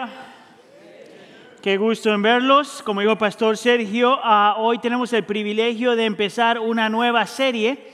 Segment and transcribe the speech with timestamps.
[0.00, 0.08] Omega.
[1.62, 2.82] Qué gusto en verlos.
[2.82, 7.90] Como dijo el pastor Sergio, ah, hoy tenemos el privilegio de empezar una nueva serie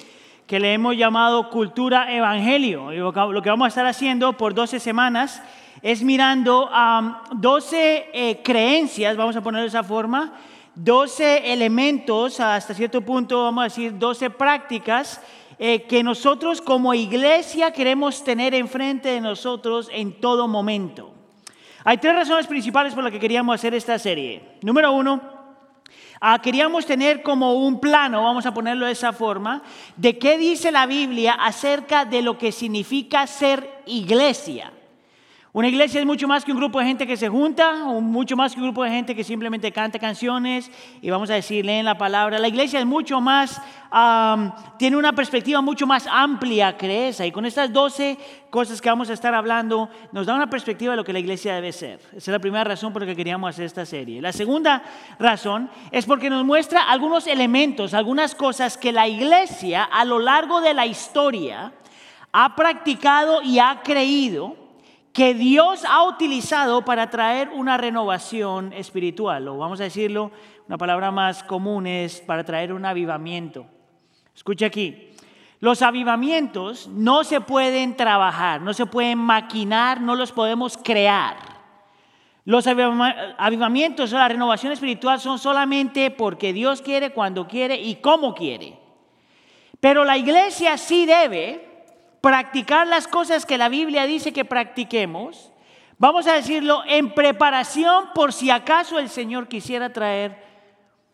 [0.46, 2.92] que le hemos llamado Cultura Evangelio.
[2.92, 5.42] Y lo que vamos a estar haciendo por 12 semanas
[5.82, 10.32] es mirando a 12 eh, creencias, vamos a ponerlo de esa forma,
[10.76, 15.20] 12 elementos, hasta cierto punto vamos a decir 12 prácticas
[15.58, 21.15] eh, que nosotros como iglesia queremos tener enfrente de nosotros en todo momento.
[21.88, 24.42] Hay tres razones principales por las que queríamos hacer esta serie.
[24.60, 25.22] Número uno,
[26.20, 29.62] ah, queríamos tener como un plano, vamos a ponerlo de esa forma,
[29.94, 34.72] de qué dice la Biblia acerca de lo que significa ser iglesia.
[35.56, 38.36] Una iglesia es mucho más que un grupo de gente que se junta, o mucho
[38.36, 40.70] más que un grupo de gente que simplemente canta canciones
[41.00, 42.38] y vamos a decir, leen la palabra.
[42.38, 43.58] La iglesia es mucho más,
[44.76, 47.24] tiene una perspectiva mucho más amplia que esa.
[47.24, 48.18] Y con estas 12
[48.50, 51.54] cosas que vamos a estar hablando, nos da una perspectiva de lo que la iglesia
[51.54, 52.00] debe ser.
[52.08, 54.20] Esa es la primera razón por la que queríamos hacer esta serie.
[54.20, 54.82] La segunda
[55.18, 60.60] razón es porque nos muestra algunos elementos, algunas cosas que la iglesia a lo largo
[60.60, 61.72] de la historia
[62.30, 64.65] ha practicado y ha creído
[65.16, 70.30] que Dios ha utilizado para traer una renovación espiritual, o vamos a decirlo,
[70.68, 73.64] una palabra más común es para traer un avivamiento.
[74.34, 75.14] Escucha aquí,
[75.58, 81.38] los avivamientos no se pueden trabajar, no se pueden maquinar, no los podemos crear.
[82.44, 88.34] Los avivamientos o la renovación espiritual son solamente porque Dios quiere, cuando quiere y cómo
[88.34, 88.78] quiere.
[89.80, 91.75] Pero la iglesia sí debe
[92.26, 95.52] practicar las cosas que la Biblia dice que practiquemos,
[95.96, 100.36] vamos a decirlo, en preparación por si acaso el Señor quisiera traer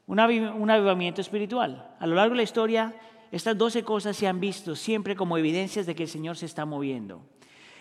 [0.07, 1.95] un, avivamiento espiritual.
[2.01, 2.95] A lo largo de la historia,
[3.31, 6.65] estas doce cosas se han visto siempre como evidencias de que el Señor se está
[6.65, 7.21] moviendo.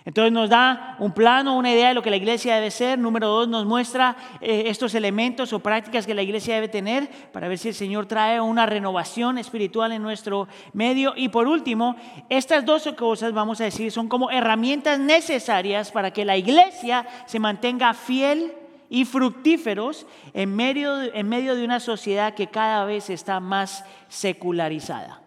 [0.03, 2.97] Entonces nos da un plano, una idea de lo que la iglesia debe ser.
[2.97, 7.47] Número dos, nos muestra eh, estos elementos o prácticas que la iglesia debe tener para
[7.47, 11.14] ver si el Señor trae una renovación espiritual en nuestro medio.
[11.15, 11.95] Y por último,
[12.30, 17.39] estas dos cosas, vamos a decir, son como herramientas necesarias para que la iglesia se
[17.39, 18.53] mantenga fiel
[18.89, 25.20] y fructíferos en medio, en medio de una sociedad que cada vez está más secularizada.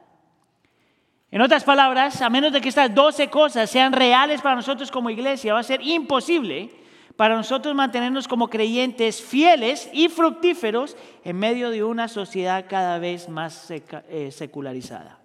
[1.35, 5.11] En otras palabras, a menos de que estas 12 cosas sean reales para nosotros como
[5.11, 6.71] iglesia, va a ser imposible
[7.17, 13.29] para nosotros mantenernos como creyentes fieles y fructíferos en medio de una sociedad cada vez
[13.29, 15.19] más eh, secularizada.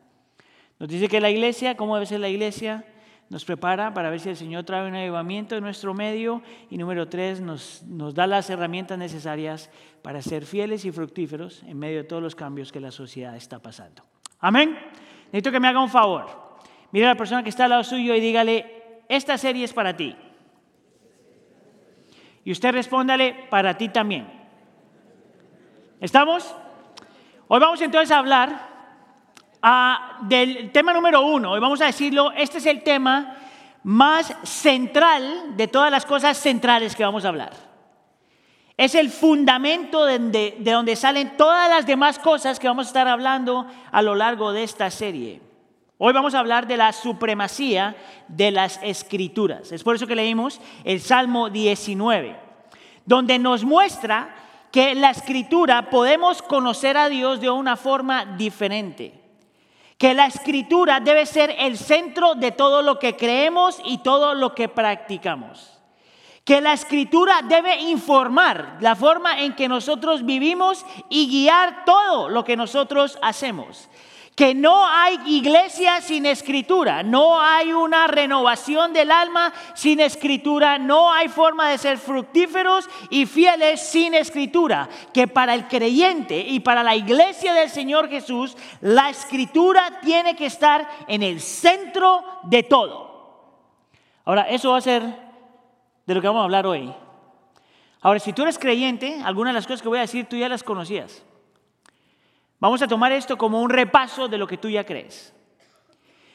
[0.79, 2.85] Nos dice que la iglesia, ¿cómo debe ser la iglesia?
[3.29, 6.41] Nos prepara para ver si el Señor trae un avivamiento en nuestro medio.
[6.71, 9.69] Y número tres, nos, nos da las herramientas necesarias
[10.01, 13.59] para ser fieles y fructíferos en medio de todos los cambios que la sociedad está
[13.59, 14.01] pasando.
[14.39, 14.75] Amén.
[15.31, 16.27] Necesito que me haga un favor.
[16.91, 19.95] Mire a la persona que está al lado suyo y dígale, esta serie es para
[19.95, 20.15] ti.
[22.43, 24.27] Y usted respóndale, para ti también.
[25.99, 26.55] ¿Estamos?
[27.47, 28.67] Hoy vamos entonces a hablar
[29.61, 31.51] ah, del tema número uno.
[31.51, 33.35] Hoy vamos a decirlo, este es el tema
[33.83, 37.68] más central de todas las cosas centrales que vamos a hablar.
[38.79, 43.67] Es el fundamento de, donde salen todas las demás cosas que vamos a estar hablando
[43.91, 45.41] a lo largo de esta serie.
[45.97, 47.97] Hoy vamos a hablar de la supremacía
[48.29, 49.73] de las escrituras.
[49.73, 52.37] Es por eso que leímos el Salmo 19,
[53.05, 54.33] donde nos muestra
[54.71, 59.13] que la escritura podemos conocer a Dios de una forma diferente.
[59.97, 64.55] Que la escritura debe ser el centro de todo lo que creemos y todo lo
[64.55, 65.78] que practicamos
[66.49, 72.43] que la escritura debe informar la forma en que nosotros vivimos y guiar todo lo
[72.43, 73.87] que nosotros hacemos.
[74.35, 81.13] Que no hay iglesia sin escritura, no hay una renovación del alma sin escritura, no
[81.13, 84.89] hay forma de ser fructíferos y fieles sin escritura.
[85.13, 90.47] Que para el creyente y para la iglesia del Señor Jesús, la escritura tiene que
[90.47, 93.07] estar en el centro de todo.
[94.25, 95.28] Ahora, eso va a ser
[96.09, 96.91] de lo que vamos a hablar hoy.
[98.01, 100.49] Ahora, si tú eres creyente, algunas de las cosas que voy a decir tú ya
[100.49, 101.23] las conocías.
[102.59, 105.35] Vamos a tomar esto como un repaso de lo que tú ya crees.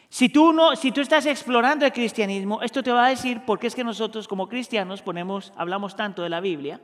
[0.08, 3.58] Si tú, no, si tú estás explorando el cristianismo, esto te va a decir por
[3.58, 6.80] qué es que nosotros como cristianos ponemos, hablamos tanto de la Biblia.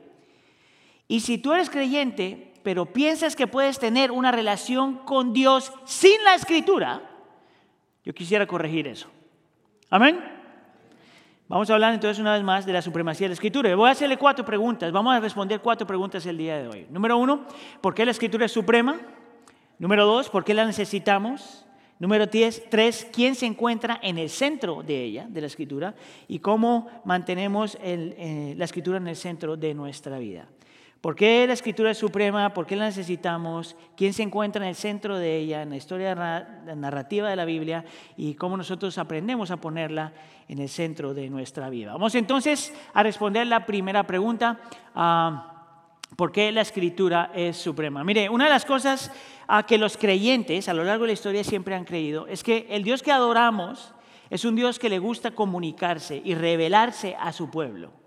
[1.07, 6.21] Y si tú eres creyente, pero piensas que puedes tener una relación con Dios sin
[6.25, 7.09] la escritura,
[8.03, 9.07] yo quisiera corregir eso.
[9.89, 10.40] Amén.
[11.51, 13.75] Vamos a hablar entonces una vez más de la supremacía de la escritura.
[13.75, 14.89] Voy a hacerle cuatro preguntas.
[14.93, 16.87] Vamos a responder cuatro preguntas el día de hoy.
[16.89, 17.45] Número uno,
[17.81, 18.97] ¿por qué la escritura es suprema?
[19.77, 21.65] Número dos, ¿por qué la necesitamos?
[21.99, 25.93] Número 3, quién se encuentra en el centro de ella, de la escritura,
[26.27, 30.47] y cómo mantenemos eh, la escritura en el centro de nuestra vida.
[31.01, 32.53] ¿Por qué la escritura es suprema?
[32.53, 33.75] ¿Por qué la necesitamos?
[33.97, 36.13] ¿Quién se encuentra en el centro de ella, en la historia
[36.75, 37.83] narrativa de la Biblia?
[38.17, 40.13] Y cómo nosotros aprendemos a ponerla
[40.47, 41.93] en el centro de nuestra vida.
[41.93, 44.59] Vamos entonces a responder la primera pregunta.
[44.93, 45.47] Ah,
[46.15, 48.03] ¿Por qué la escritura es suprema?
[48.03, 49.11] Mire, una de las cosas
[49.47, 52.67] a que los creyentes a lo largo de la historia siempre han creído es que
[52.69, 53.95] el Dios que adoramos
[54.29, 58.00] es un Dios que le gusta comunicarse y revelarse a su pueblo.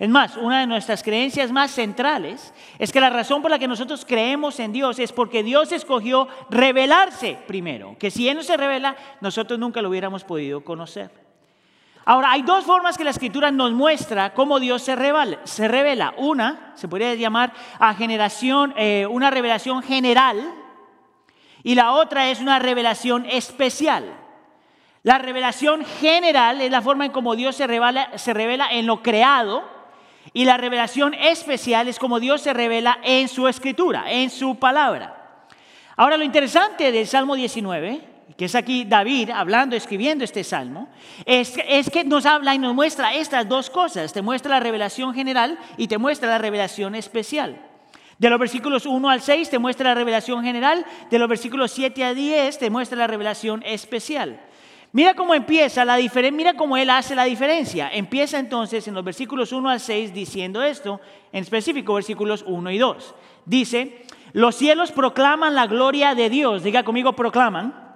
[0.00, 3.68] Es más, una de nuestras creencias más centrales es que la razón por la que
[3.68, 8.56] nosotros creemos en Dios es porque Dios escogió revelarse primero, que si Él no se
[8.56, 11.10] revela, nosotros nunca lo hubiéramos podido conocer.
[12.06, 16.14] Ahora, hay dos formas que la escritura nos muestra cómo Dios se revela.
[16.16, 20.54] Una, se podría llamar a generación, eh, una revelación general,
[21.62, 24.14] y la otra es una revelación especial.
[25.02, 29.02] La revelación general es la forma en cómo Dios se revela, se revela en lo
[29.02, 29.79] creado,
[30.32, 35.46] y la revelación especial es como Dios se revela en su escritura, en su palabra.
[35.96, 40.88] Ahora, lo interesante del Salmo 19 que es aquí David hablando, escribiendo este salmo,
[41.26, 41.50] es,
[41.92, 44.14] que nos habla y nos muestra estas dos cosas.
[44.14, 47.60] Te muestra la revelación general y te muestra la revelación especial.
[48.16, 52.02] De los versículos 1 al 6 te muestra la revelación general, de los versículos 7
[52.02, 54.40] a 10 te muestra la revelación especial.
[54.92, 57.90] Mira cómo empieza la diferencia, mira cómo él hace la diferencia.
[57.92, 61.00] Empieza entonces en los versículos 1 al 6 diciendo esto,
[61.32, 63.14] en específico versículos 1 y 2.
[63.44, 67.90] Dice, los cielos proclaman la gloria de Dios, diga conmigo proclaman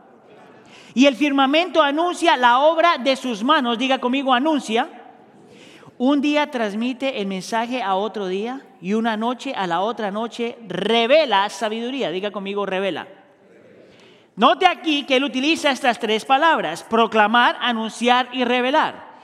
[0.95, 3.79] y el firmamento anuncia la obra de sus manos.
[3.79, 4.89] Diga conmigo, anuncia.
[5.99, 10.57] Un día transmite el mensaje a otro día y una noche a la otra noche
[10.69, 12.11] revela sabiduría.
[12.11, 13.09] Diga conmigo, revela.
[14.37, 19.15] Note aquí que él utiliza estas tres palabras, proclamar, anunciar y revelar.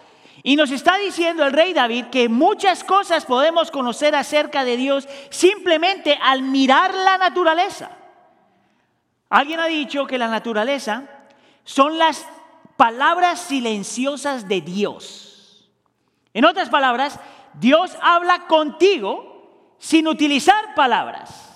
[0.42, 5.08] Y nos está diciendo el rey David que muchas cosas podemos conocer acerca de Dios
[5.28, 7.90] simplemente al mirar la naturaleza.
[9.28, 11.04] Alguien ha dicho que la naturaleza
[11.64, 12.26] son las
[12.76, 15.70] palabras silenciosas de Dios.
[16.32, 17.18] En otras palabras,
[17.54, 21.49] Dios habla contigo sin utilizar palabras.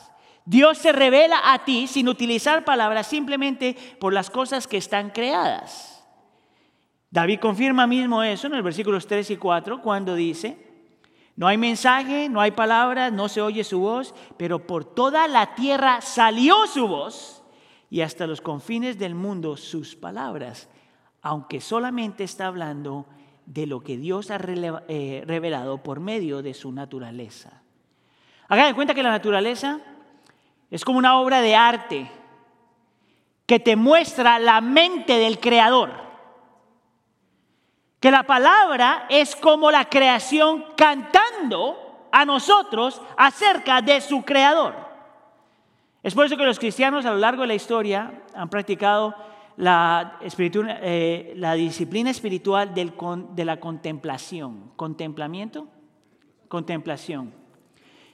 [0.45, 6.05] Dios se revela a ti sin utilizar palabras, simplemente por las cosas que están creadas.
[7.11, 10.59] David confirma mismo eso en el versículos 3 y 4 cuando dice,
[11.37, 15.55] no hay mensaje, no hay palabras, no se oye su voz, pero por toda la
[15.55, 17.43] tierra salió su voz
[17.89, 20.69] y hasta los confines del mundo sus palabras,
[21.23, 23.07] aunque solamente está hablando
[23.47, 27.63] de lo que Dios ha eh, revelado por medio de su naturaleza.
[28.49, 29.81] Hagan de cuenta que la naturaleza
[30.75, 32.11] es como una obra de arte
[33.47, 35.93] que te muestra la mente del creador.
[38.01, 44.75] Que la palabra es como la creación cantando a nosotros acerca de su creador.
[46.03, 49.15] Es por eso que los cristianos a lo largo de la historia han practicado
[49.57, 54.73] la, eh, disciplina espiritual de la contemplación.
[54.75, 55.69] ¿Contemplamiento?
[56.49, 57.33] Contemplación.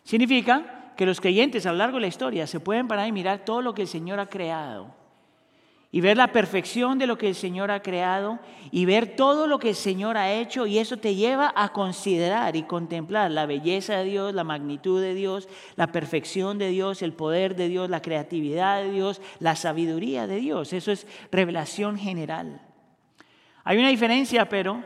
[0.04, 3.42] Significa que los creyentes a lo largo de la historia se pueden parar y mirar
[3.42, 4.94] todo lo que el Señor ha creado
[5.90, 8.38] y ver la perfección de lo que el Señor ha creado
[8.70, 12.54] y ver todo lo que el Señor ha hecho y eso te lleva a considerar
[12.54, 17.14] y contemplar la belleza de Dios, la magnitud de Dios, la perfección de Dios, el
[17.14, 20.74] poder de Dios, la creatividad de Dios, la sabiduría de Dios.
[20.74, 22.60] Eso es revelación general.
[23.64, 24.84] Hay una diferencia, pero,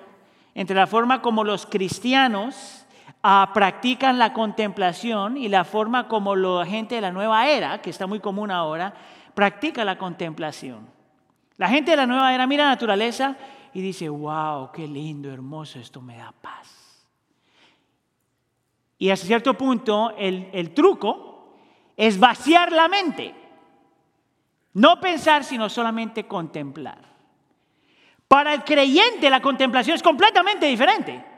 [0.55, 2.84] entre la forma como los cristianos
[3.25, 7.89] ah, practican la contemplación y la forma como la gente de la nueva era, que
[7.89, 8.95] está muy común ahora,
[9.35, 10.87] practica la contemplación.
[11.57, 13.37] La gente de la nueva era mira la naturaleza
[13.73, 17.07] y dice, wow, qué lindo, hermoso, esto me da paz.
[18.99, 21.57] Y a cierto punto el, el truco
[21.97, 23.35] es vaciar la mente.
[24.75, 26.99] No pensar, sino solamente contemplar.
[28.29, 31.34] Para el creyente la contemplación es completamente diferente.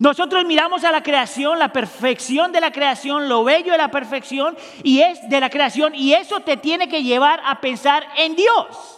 [0.00, 4.56] Nosotros miramos a la creación, la perfección de la creación, lo bello de la perfección
[4.82, 8.96] y es de la creación y eso te tiene que llevar a pensar en Dios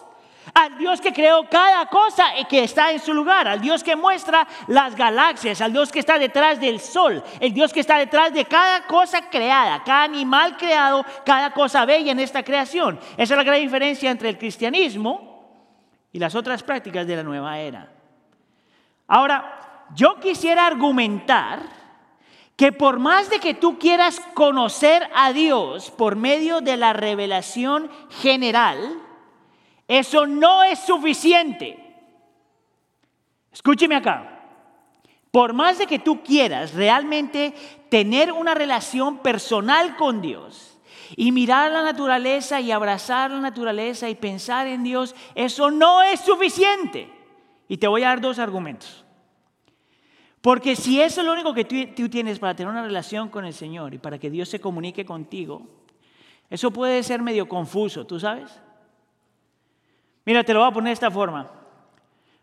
[0.55, 4.47] al Dios que creó cada cosa que está en su lugar, al Dios que muestra
[4.69, 8.45] las galaxias, al Dios que está detrás del sol, el Dios que está detrás de
[8.45, 13.01] cada cosa creada, cada animal creado, cada cosa bella en esta creación.
[13.17, 15.67] Esa es la gran diferencia entre el cristianismo
[16.13, 17.89] y las otras prácticas de la nueva era.
[19.09, 21.61] Ahora, yo quisiera argumentar
[22.57, 27.91] que por más de que tú quieras conocer a Dios por medio de la revelación
[28.21, 29.01] general,
[29.89, 31.79] eso no es suficiente.
[33.53, 34.29] Escúcheme acá.
[35.31, 37.55] Por más de que tú quieras realmente
[37.89, 40.79] tener una relación personal con Dios
[41.17, 46.21] y mirar la naturaleza y abrazar la naturaleza y pensar en Dios, eso no es
[46.21, 47.11] suficiente.
[47.67, 49.02] Y te voy a dar dos argumentos.
[50.43, 53.55] Porque si eso es lo único que tú, tienes para tener una relación con el
[53.55, 55.63] Señor y para que Dios se comunique contigo,
[56.51, 58.61] eso puede ser medio confuso, ¿tú sabes?
[60.27, 61.49] Mira, te lo voy a poner de esta forma.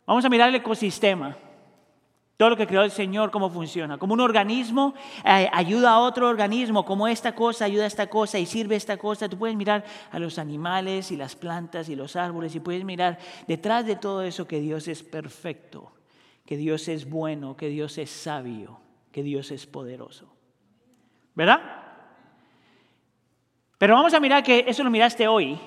[0.06, 1.36] Vamos a mirar el ecosistema.
[2.38, 3.98] Todo lo que creó el Señor, cómo funciona.
[3.98, 4.94] Como un organismo
[5.26, 8.78] eh, ayuda a otro organismo, como esta cosa ayuda a esta cosa y sirve a
[8.78, 9.28] esta cosa.
[9.28, 13.20] Tú puedes mirar a los animales y las plantas y los árboles y puedes mirar
[13.46, 15.92] detrás de todo eso que Dios es perfecto,
[16.50, 18.80] que Dios es bueno, que Dios es sabio,
[19.12, 20.34] que Dios es poderoso.
[21.36, 21.62] ¿Verdad?
[23.78, 25.60] Pero vamos a mirar que eso lo miraste hoy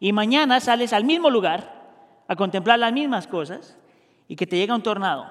[0.00, 1.86] y mañana sales al mismo lugar
[2.26, 3.78] a contemplar las mismas cosas
[4.26, 5.30] y que te llega un tornado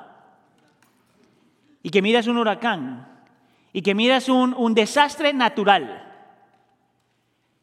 [1.83, 3.25] y que miras un huracán
[3.73, 6.01] y que miras un, un desastre natural.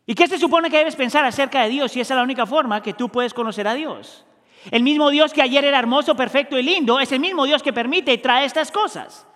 [0.04, 2.44] ¿Y qué se supone que debes pensar acerca de Dios si esa es la única
[2.44, 4.26] forma que tú puedes conocer a Dios?
[4.70, 7.72] El mismo Dios que ayer era hermoso, perfecto y lindo es el mismo Dios que
[7.72, 9.26] permite y trae estas cosas.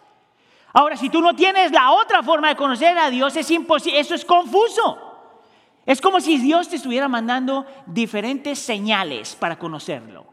[0.72, 4.14] Ahora, si tú no tienes la otra forma de conocer a Dios, es imposible, eso
[4.14, 5.12] es confuso.
[5.84, 10.26] Es como si Dios te estuviera mandando diferentes señales para conocerlo.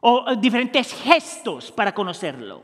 [0.00, 2.62] O diferentes gestos para conocerlo.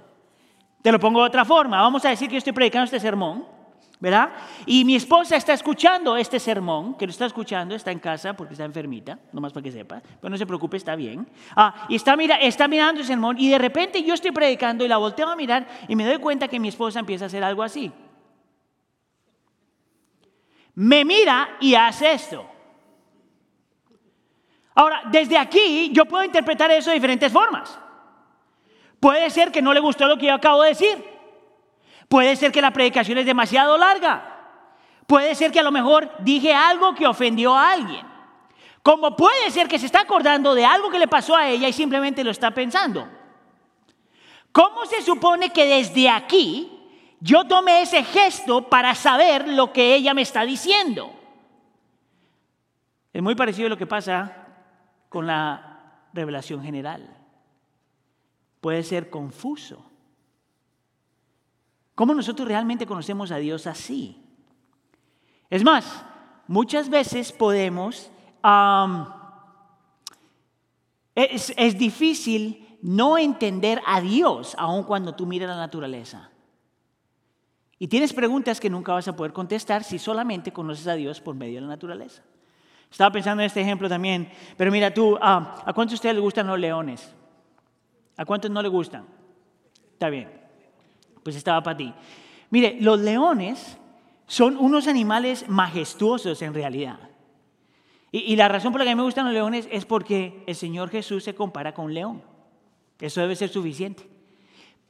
[0.80, 1.80] Te lo pongo de otra forma.
[1.80, 3.46] Vamos a decir que yo estoy predicando este sermón,
[4.02, 4.32] ¿verdad?
[4.66, 8.54] Y mi esposa está escuchando este sermón, que lo está escuchando, está en casa porque
[8.54, 10.02] está enfermita, nomás para que sepa.
[10.20, 11.24] Pero no se preocupe, está bien.
[11.54, 14.88] Ah, y está, mira, está mirando el sermón y de repente yo estoy predicando y
[14.88, 17.62] la volteo a mirar y me doy cuenta que mi esposa empieza a hacer algo
[17.62, 17.92] así.
[20.74, 22.44] Me mira y hace esto.
[24.74, 27.78] Ahora, desde aquí yo puedo interpretar eso de diferentes formas.
[28.98, 31.11] Puede ser que no le gustó lo que yo acabo de decir.
[32.12, 34.22] Puede ser que la predicación es demasiado larga.
[35.06, 38.06] Puede ser que a lo mejor dije algo que ofendió a alguien.
[38.82, 41.72] Como puede ser que se está acordando de algo que le pasó a ella y
[41.72, 43.08] simplemente lo está pensando.
[44.52, 46.70] ¿Cómo se supone que desde aquí
[47.18, 51.18] yo tomé ese gesto para saber lo que ella me está diciendo?
[53.10, 54.48] Es muy parecido a lo que pasa
[55.08, 57.08] con la revelación general
[58.60, 59.91] puede ser confuso.
[61.94, 64.22] ¿Cómo nosotros realmente conocemos a Dios así?
[65.50, 66.04] Es más,
[66.46, 68.10] muchas veces podemos...
[71.14, 76.30] es, es difícil no entender a Dios aun cuando tú miras la naturaleza.
[77.78, 81.34] Y tienes preguntas que nunca vas a poder contestar si solamente conoces a Dios por
[81.34, 82.22] medio de la naturaleza.
[82.90, 86.46] Estaba pensando en este ejemplo también, pero mira tú, ¿a cuántos de ustedes les gustan
[86.46, 87.14] los leones?
[88.16, 89.06] ¿A cuántos no le gustan?
[89.94, 90.41] Está bien.
[91.22, 91.92] Pues estaba para ti.
[92.50, 93.78] Mire, los leones
[94.26, 96.98] son unos animales majestuosos en realidad.
[98.10, 101.24] Y, la razón por la que me gustan los leones es porque el Señor Jesús
[101.24, 102.22] se compara con un león.
[103.00, 104.06] Eso debe ser suficiente.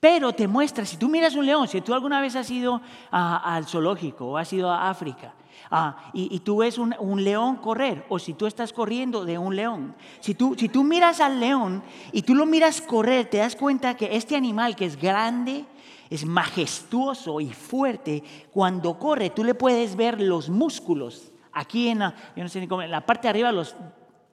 [0.00, 2.80] Pero te muestra, si tú miras un león, si tú alguna vez has ido
[3.12, 5.34] al zoológico o has ido a África
[5.74, 9.94] Ah, y, tú ves un, león correr, o si tú estás corriendo de un león,
[10.20, 13.96] si tú, si tú miras al león y tú lo miras correr, te das cuenta
[13.96, 15.64] que este animal que es grande,
[16.12, 22.14] es majestuoso y fuerte, cuando corre tú le puedes ver los músculos aquí en la,
[22.36, 23.74] yo no sé ni cómo, en la parte de arriba, los,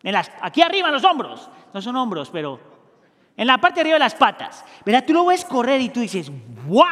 [0.03, 2.59] en las, aquí arriba los hombros, no son hombros, pero
[3.38, 4.65] en la parte de arriba las patas.
[4.86, 5.05] ¿Verdad?
[5.07, 6.29] Tú lo ves correr y tú dices,
[6.67, 6.83] wow,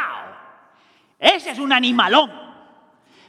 [1.19, 2.47] ese es un animalón.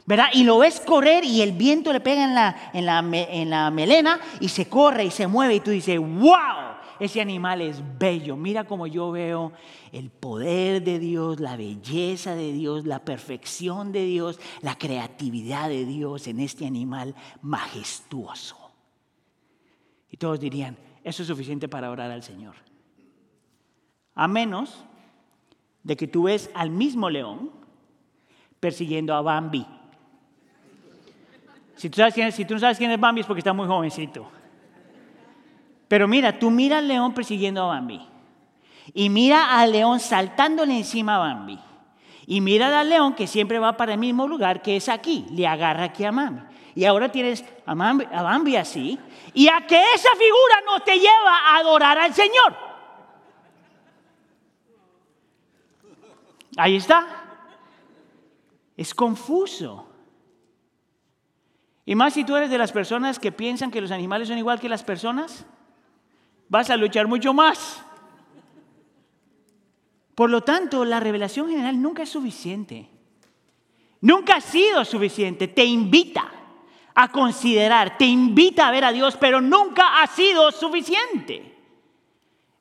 [0.05, 0.29] ¿verdad?
[0.33, 3.69] Y lo ves correr y el viento le pega en la, en, la, en la
[3.69, 8.35] melena y se corre y se mueve y tú dices, wow, ese animal es bello.
[8.35, 9.51] Mira cómo yo veo
[9.91, 15.85] el poder de Dios, la belleza de Dios, la perfección de Dios, la creatividad de
[15.85, 18.57] Dios en este animal majestuoso.
[20.09, 22.55] Y todos dirían, eso es suficiente para orar al Señor.
[24.15, 24.83] A menos
[25.83, 27.51] de que tú ves al mismo león
[28.59, 29.65] persiguiendo a Bambi.
[31.75, 34.29] Si tú, sabes quién, tú no sabes quién es Bambi es porque está muy jovencito.
[35.87, 38.05] Pero mira, tú mira al león persiguiendo a Bambi.
[38.93, 41.59] Y mira al león saltándole encima a Bambi.
[42.25, 45.25] Y mira al león que siempre va para el mismo lugar que es aquí.
[45.31, 46.41] Le agarra aquí a Bambi.
[46.75, 48.99] Y ahora tienes a Bambi, a Bambi así.
[49.33, 52.55] Y a que esa figura no te lleva a adorar al Señor.
[56.57, 57.05] Ahí está.
[58.75, 59.87] Es confuso.
[61.85, 64.59] Y más si tú eres de las personas que piensan que los animales son igual
[64.59, 65.45] que las personas,
[66.47, 67.83] vas a luchar mucho más.
[70.19, 72.89] Por lo tanto, la revelación general nunca es suficiente.
[74.01, 75.47] Nunca ha sido suficiente.
[75.47, 76.29] Te invita
[76.93, 81.55] a considerar, te invita a ver a Dios, pero nunca ha sido suficiente.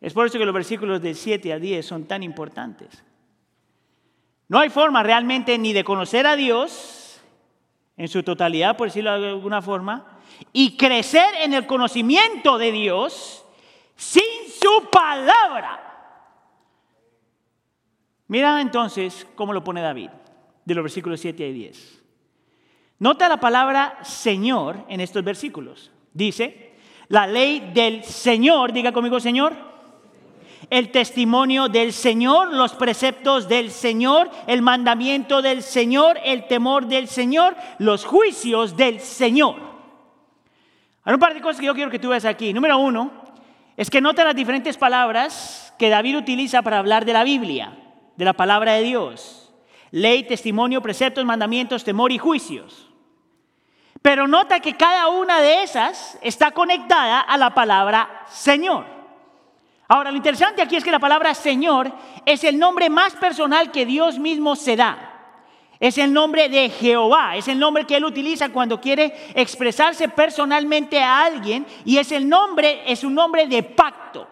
[0.01, 3.03] Es por eso que los versículos del 7 a 10 son tan importantes.
[4.47, 7.21] No hay forma realmente ni de conocer a Dios
[7.97, 10.21] en su totalidad, por decirlo de alguna forma,
[10.53, 13.45] y crecer en el conocimiento de Dios
[13.97, 14.23] sin
[14.63, 15.88] su palabra.
[18.29, 20.11] Mira entonces cómo lo pone David,
[20.65, 22.03] de los versículos 7 y 10.
[23.01, 25.91] Nota la palabra Señor en estos versículos.
[26.13, 26.75] Dice,
[27.09, 29.55] la ley del Señor, diga conmigo Señor,
[30.69, 37.09] el testimonio del Señor, los preceptos del Señor, el mandamiento del Señor, el temor del
[37.09, 39.57] Señor, los juicios del Señor.
[41.05, 42.53] Hay un par de cosas que yo quiero que tú veas aquí.
[42.53, 43.11] Número uno,
[43.77, 47.73] es que nota las diferentes palabras que David utiliza para hablar de la Biblia,
[48.19, 49.49] de la palabra de Dios.
[49.93, 52.89] Ley, testimonio, preceptos, mandamientos, temor y juicios.
[54.03, 58.85] Pero nota que cada una de esas está conectada a la palabra Señor.
[59.87, 61.93] Ahora, lo interesante aquí es que la palabra Señor
[62.27, 65.15] es el nombre más personal que Dios mismo se da.
[65.79, 71.01] Es el nombre de Jehová, es el nombre que él utiliza cuando quiere expresarse personalmente
[71.01, 74.27] a alguien y es el nombre, es un nombre de pacto.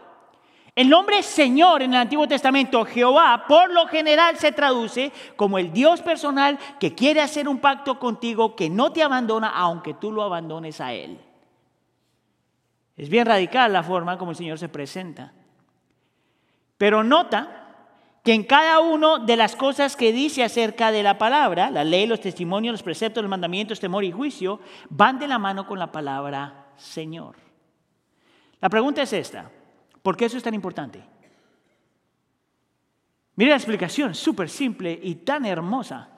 [0.77, 5.73] El nombre Señor en el Antiguo Testamento, Jehová, por lo general se traduce como el
[5.73, 10.23] Dios personal que quiere hacer un pacto contigo, que no te abandona aunque tú lo
[10.23, 11.19] abandones a Él.
[12.95, 15.33] Es bien radical la forma como el Señor se presenta.
[16.77, 17.63] Pero nota
[18.23, 22.07] que en cada una de las cosas que dice acerca de la palabra, la ley,
[22.07, 25.91] los testimonios, los preceptos, los mandamientos, temor y juicio, van de la mano con la
[25.91, 27.37] palabra Señor.
[28.61, 29.51] La pregunta es esta,
[30.07, 31.03] ¿por qué eso es tan importante?
[33.35, 36.09] Mire la explicación, súper simple y tan hermosa.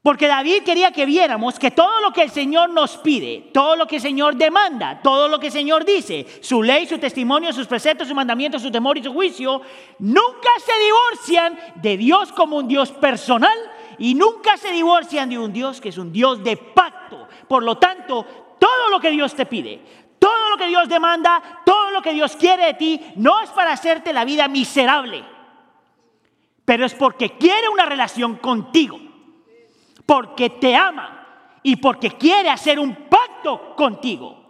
[0.00, 3.88] Porque David quería que viéramos que todo lo que el Señor nos pide, todo lo
[3.88, 7.66] que el Señor demanda, todo lo que el Señor dice, su ley, su testimonio, sus
[7.66, 9.60] preceptos, sus mandamientos, su temor y su juicio,
[9.98, 13.58] nunca se divorcian de Dios como un Dios personal
[13.98, 17.26] y nunca se divorcian de un Dios que es un Dios de pacto.
[17.48, 20.05] Por lo tanto, todo lo que Dios te pide,
[20.56, 24.24] que Dios demanda, todo lo que Dios quiere de ti, no es para hacerte la
[24.24, 25.24] vida miserable,
[26.64, 29.06] pero es porque quiere una relación contigo
[30.06, 34.44] porque te ama y porque quiere hacer un pacto contigo.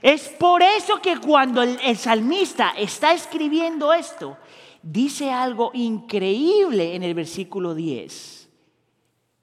[0.00, 4.38] Es por eso que cuando el, salmista está escribiendo esto,
[4.82, 8.48] dice algo increíble en el versículo 10.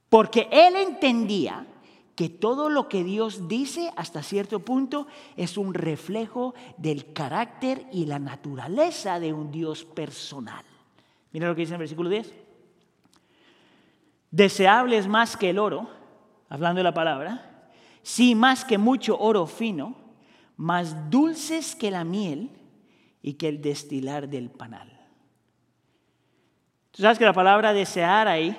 [0.10, 1.66] Porque él entendía
[2.22, 5.08] que todo lo que Dios dice hasta cierto punto
[5.38, 10.64] es un reflejo del carácter y la naturaleza de un Dios personal.
[11.32, 12.32] Mira lo que dice en el versículo 10.
[14.30, 15.90] Deseable es más que el oro,
[16.48, 17.72] hablando de la palabra,
[18.04, 19.96] sí más que mucho oro fino,
[20.58, 22.52] más dulces que la miel
[23.24, 24.92] y que el destilar del panal.
[26.92, 28.56] Tú sabes que la palabra desear ahí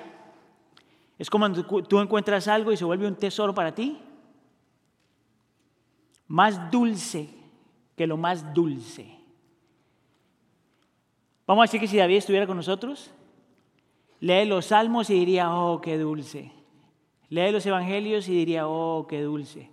[1.18, 4.00] es como tú encuentras algo y se vuelve un tesoro para ti.
[6.28, 7.28] Más dulce
[7.96, 9.18] que lo más dulce.
[11.46, 13.12] Vamos a decir que si David estuviera con nosotros,
[14.22, 16.52] Lee los salmos y diría, oh, qué dulce.
[17.28, 19.68] Lee los evangelios y diría, oh, qué dulce.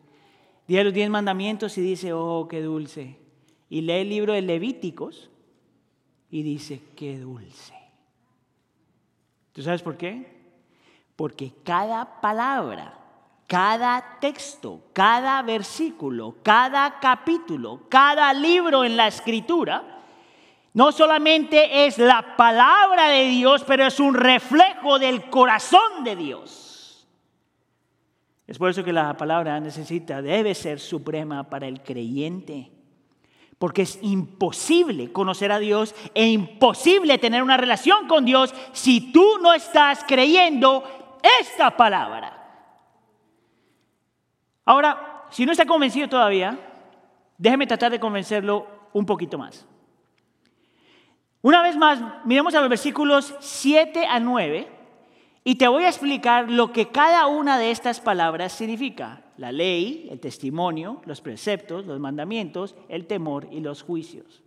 [0.66, 3.16] Lee los diez mandamientos y dice, oh, qué dulce.
[3.70, 5.30] Y lee el libro de Levíticos
[6.32, 7.76] y dice, qué dulce.
[9.54, 10.39] ¿Tú sabes por qué?
[11.20, 12.98] Porque cada palabra,
[13.46, 19.84] cada texto, cada versículo, cada capítulo, cada libro en la escritura,
[20.74, 27.06] no solamente es la palabra de Dios, pero es un reflejo del corazón de Dios.
[28.48, 32.72] Es por eso que la palabra necesita, debe ser suprema para el creyente.
[33.58, 39.38] Porque es imposible conocer a Dios e imposible tener una relación con Dios si tú
[39.42, 41.08] no estás creyendo
[41.40, 42.36] esta palabra.
[44.66, 46.58] Ahora, si no está convencido todavía,
[47.38, 49.66] déjeme tratar de convencerlo un poquito más.
[51.42, 54.68] Una vez más, miremos a los versículos 7 a 9
[55.44, 59.24] y te voy a explicar lo que cada una de estas palabras significa.
[59.38, 64.44] La ley, el testimonio, los preceptos, los mandamientos, el temor y los juicios.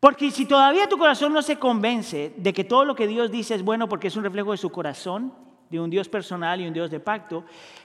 [0.00, 3.54] Porque si todavía tu corazón no se convence de que todo lo que Dios dice
[3.54, 5.32] es bueno porque es un reflejo de su corazón
[5.70, 7.44] de un Dios personal y un Dios de pacto,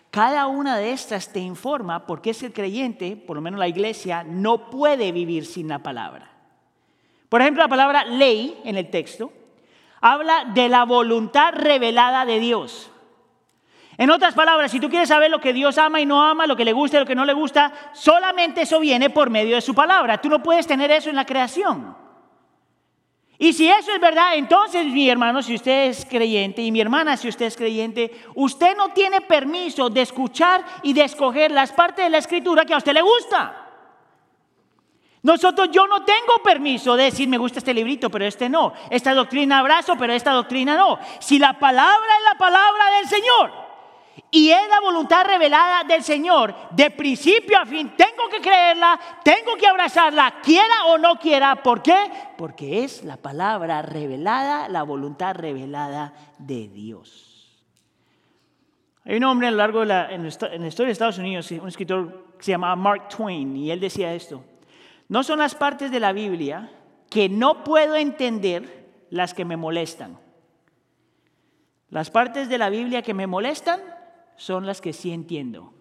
[0.10, 3.68] cada una de estas te informa por qué es el creyente, por lo menos la
[3.68, 6.30] iglesia, no puede vivir sin la palabra.
[7.30, 9.34] Por ejemplo, la palabra ley en el texto
[10.00, 12.92] habla de la voluntad revelada de Dios.
[13.98, 16.56] En otras palabras, si tú quieres saber lo que Dios ama y no ama, lo
[16.56, 19.62] que le gusta y lo que no le gusta, solamente eso viene por medio de
[19.62, 20.20] su palabra.
[20.20, 22.03] Tú no puedes tener eso en la creación.
[23.44, 27.18] Y si eso es verdad, entonces mi hermano, si usted es creyente, y mi hermana,
[27.18, 32.06] si usted es creyente, usted no tiene permiso de escuchar y de escoger las partes
[32.06, 33.54] de la escritura que a usted le gusta.
[35.24, 38.72] Nosotros, yo no tengo permiso de decir, me gusta este librito, pero este no.
[38.90, 40.98] Esta doctrina abrazo, pero esta doctrina no.
[41.20, 43.63] Si la palabra es la palabra del Señor,
[44.30, 46.56] y es la voluntad revelada del Señor.
[46.72, 51.56] De principio a fin, tengo que creerla, tengo que abrazarla, quiera o no quiera.
[51.62, 51.96] ¿Por qué?
[52.38, 57.30] Porque es la palabra revelada, la voluntad revelada de Dios.
[59.06, 61.68] Hay un hombre a lo largo de la, en la historia de Estados Unidos, un
[61.68, 64.44] escritor que se llamaba Mark Twain, y él decía esto.
[65.10, 66.72] No son las partes de la Biblia
[67.10, 70.18] que no puedo entender las que me molestan.
[71.90, 73.82] Las partes de la Biblia que me molestan
[74.36, 75.74] son las que sí entiendo.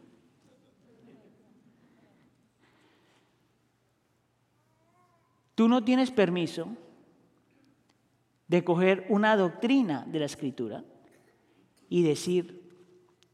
[5.54, 6.68] Tú no tienes permiso
[8.48, 10.84] de coger una doctrina de la escritura
[11.88, 12.70] y decir,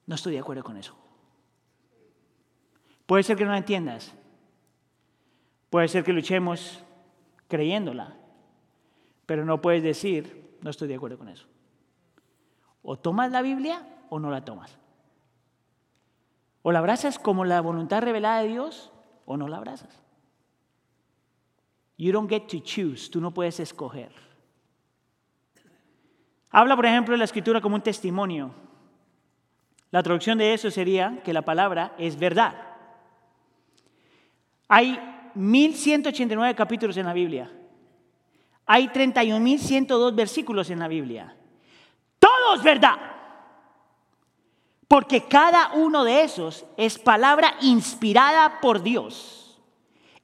[0.07, 0.97] no estoy de acuerdo con eso.
[3.07, 4.15] Puede ser que no la entiendas.
[5.71, 6.85] Puede ser que luchemos
[7.47, 8.17] creyéndola.
[9.27, 11.47] Pero no puedes decir, no estoy de acuerdo con eso.
[12.83, 14.79] O tomas la Biblia o no la tomas.
[16.69, 18.93] O la abrazas como la voluntad revelada de Dios
[19.25, 20.03] o no la abrazas.
[21.97, 24.13] You don't get to choose, tú no puedes escoger.
[26.51, 28.53] Habla, por ejemplo, de la escritura como un testimonio.
[29.91, 32.55] La traducción de eso sería que la palabra es verdad.
[34.69, 35.01] Hay
[35.37, 37.51] 1189 capítulos en la Biblia.
[38.67, 41.35] Hay 31.102 versículos en la Biblia.
[42.19, 43.18] Todo es verdad.
[44.89, 49.61] Porque cada uno de esos es palabra inspirada por Dios,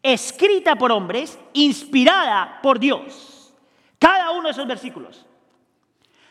[0.03, 3.53] escrita por hombres, inspirada por Dios.
[3.99, 5.27] Cada uno de esos versículos.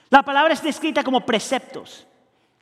[0.09, 2.07] La palabra está escrita como preceptos,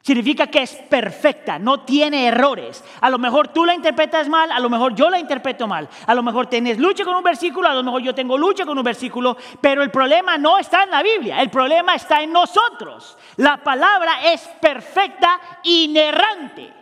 [0.01, 2.83] Significa que es perfecta, no tiene errores.
[3.01, 5.87] A lo mejor tú la interpretas mal, a lo mejor yo la interpreto mal.
[6.07, 8.77] A lo mejor tienes lucha con un versículo, a lo mejor yo tengo lucha con
[8.77, 13.15] un versículo, pero el problema no está en la Biblia, el problema está en nosotros.
[13.37, 16.73] La palabra es perfecta, inerrante.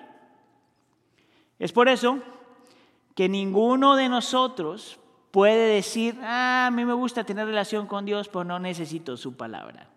[1.59, 2.19] Es por eso
[3.15, 4.97] que ninguno de nosotros
[5.31, 9.35] puede decir, ah, a mí me gusta tener relación con Dios, pero no necesito su
[9.35, 9.89] palabra.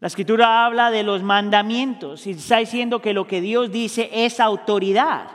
[0.00, 4.38] La escritura habla de los mandamientos y está diciendo que lo que Dios dice es
[4.38, 5.28] autoridad.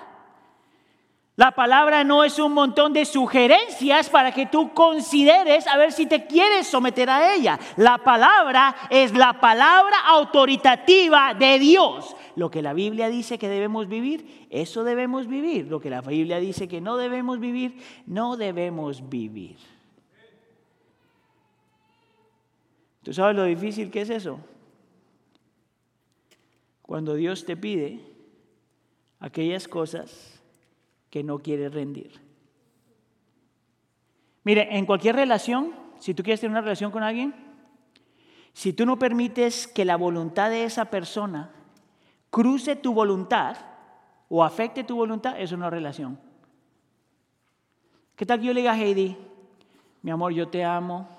[1.36, 6.06] La palabra no es un montón de sugerencias para que tú consideres a ver si
[6.06, 7.60] te quieres someter a ella.
[7.76, 12.16] La palabra es la palabra autoritativa de Dios.
[12.36, 15.68] Lo que la Biblia dice que debemos vivir, eso debemos vivir.
[15.68, 19.58] Lo que la Biblia dice que no debemos vivir, no debemos vivir.
[23.02, 24.40] ¿Tú sabes lo difícil que es eso?
[26.94, 28.06] Cuando Dios te pide
[29.20, 30.40] aquellas cosas
[31.10, 32.22] que no quieres rendir.
[34.44, 37.34] Mire, en cualquier relación, si tú quieres tener una relación con alguien,
[38.54, 41.50] si tú no permites que la voluntad de esa persona
[42.30, 43.58] cruce tu voluntad
[44.30, 46.20] o afecte tu voluntad, es una relación.
[48.16, 49.18] ¿Qué tal que yo le diga a Heidi,
[50.04, 51.10] mi amor, yo te amo,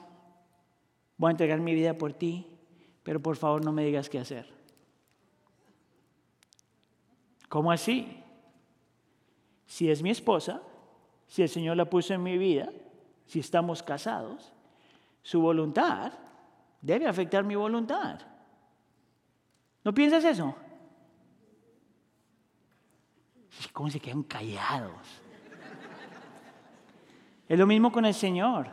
[1.16, 2.46] voy a entregar mi vida por ti,
[3.02, 4.53] pero por favor no me digas qué hacer?
[7.54, 8.20] ¿Cómo así?
[9.64, 10.60] Si es mi esposa,
[11.28, 12.68] si el Señor la puso en mi vida,
[13.26, 14.52] si estamos casados,
[15.22, 16.12] su voluntad
[16.82, 18.18] debe afectar mi voluntad.
[19.84, 20.56] ¿No piensas eso?
[23.72, 25.22] ¿Cómo se quedan callados?
[27.48, 28.68] Es lo mismo con el Señor.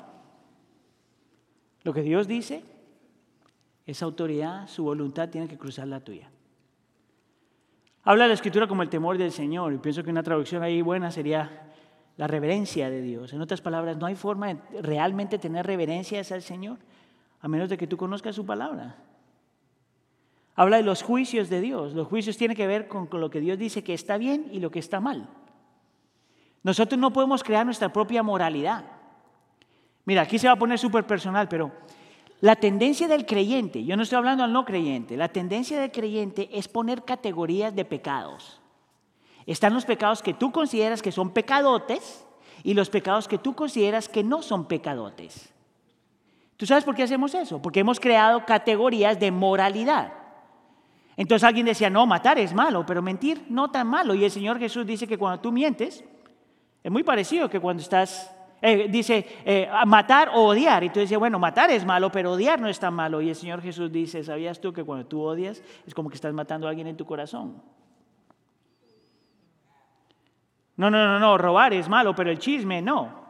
[1.84, 2.63] Lo que Dios dice,
[3.86, 6.32] esa autoridad, su voluntad tiene que cruzar la tuya.
[8.04, 10.82] Habla de la escritura como el temor del Señor y pienso que una traducción ahí
[10.82, 11.68] buena sería
[12.18, 13.34] la reverencia de Dios.
[13.34, 16.78] En otras palabras, no hay forma de realmente tener reverencia hacia el Señor
[17.42, 18.96] a menos de que tú conozcas su palabra.
[20.56, 21.94] Habla de los juicios de Dios.
[21.94, 24.72] Los juicios tienen que ver con lo que Dios dice que está bien y lo
[24.72, 25.28] que está mal.
[26.64, 28.86] Nosotros no podemos crear nuestra propia moralidad.
[30.06, 31.72] Mira, aquí se va a poner súper personal, pero
[32.42, 36.50] La tendencia del creyente, yo no estoy hablando al no creyente, la tendencia del creyente
[36.52, 38.60] es poner categorías de pecados.
[39.46, 42.26] Están los pecados que tú consideras que son pecadotes
[42.64, 45.54] y los pecados que tú consideras que no son pecadotes.
[46.58, 47.62] ¿Tú sabes por qué hacemos eso?
[47.62, 50.14] Porque hemos creado categorías de moralidad.
[51.18, 54.16] Entonces alguien decía, no, matar es malo, pero mentir no tan malo.
[54.16, 56.04] Y el Señor Jesús dice que cuando tú mientes,
[56.84, 60.84] es muy parecido que cuando estás eh, dice eh, matar o odiar.
[60.84, 63.21] Y tú dices, bueno, matar es malo, pero odiar no es tan malo.
[63.21, 66.34] Y el Señor Jesús dice, ¿sabías tú que cuando tú odias es como que estás
[66.34, 67.62] matando a alguien en tu corazón?
[70.78, 73.21] No, no, no, no, robar es malo, pero el chisme no.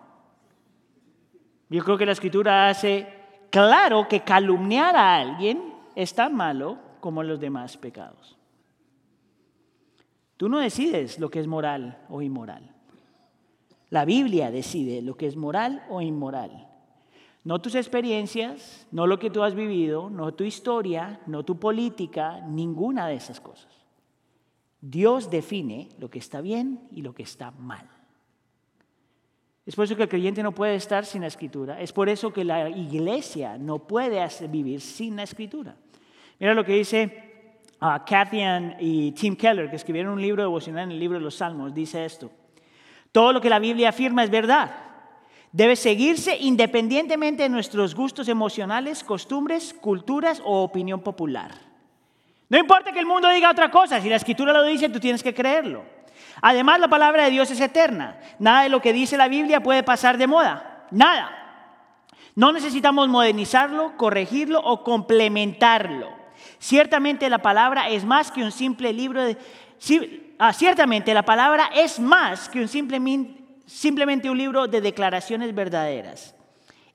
[1.70, 3.08] Yo creo que la escritura hace
[3.50, 8.38] claro que calumniar a alguien es tan malo como los demás pecados.
[10.38, 12.74] Tú no decides lo que es moral o inmoral.
[13.92, 16.68] La Biblia decide lo que es moral o inmoral.
[17.44, 22.40] No tus experiencias, no lo que tú has vivido, no tu historia, no tu política,
[22.48, 23.72] ninguna de esas cosas.
[24.80, 27.86] Dios define lo que está bien y lo que está mal.
[29.66, 31.82] Es por eso que el creyente no puede estar sin la escritura.
[31.82, 35.76] Es por eso que la iglesia no puede vivir sin la escritura.
[36.40, 37.52] Mira lo que dice
[37.82, 41.74] uh, y Tim Keller, que escribieron un libro devocional en el libro de los Salmos.
[41.74, 42.32] Dice esto.
[43.12, 44.72] Todo lo que la Biblia afirma es verdad.
[45.52, 51.52] Debe seguirse independientemente de nuestros gustos emocionales, costumbres, culturas o opinión popular.
[52.48, 55.24] No importa que el mundo diga otra cosa, si la escritura lo dice, tú tienes
[55.24, 55.84] que creerlo.
[56.42, 58.18] Además, la palabra de Dios es eterna.
[58.40, 60.88] Nada de lo que dice la Biblia puede pasar de moda.
[60.92, 61.38] Nada.
[62.36, 66.10] No necesitamos modernizarlo, corregirlo o complementarlo.
[66.60, 69.38] Ciertamente la palabra es más que un simple libro de
[70.44, 76.34] Ah, ciertamente la palabra es más que simplemente un libro de declaraciones verdaderas.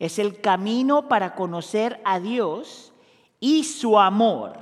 [0.01, 2.93] Es el camino para conocer a Dios
[3.39, 4.59] y su amor.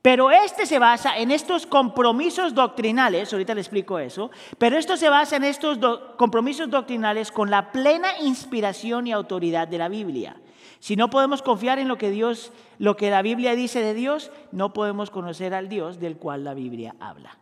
[0.00, 5.10] Pero este se basa en estos compromisos doctrinales, ahorita le explico eso, pero esto se
[5.10, 5.76] basa en estos
[6.16, 10.40] compromisos doctrinales con la plena inspiración y autoridad de la Biblia.
[10.80, 14.30] Si no podemos confiar en lo que Dios, lo que la Biblia dice de Dios,
[14.50, 17.41] no podemos conocer al Dios del cual la Biblia habla.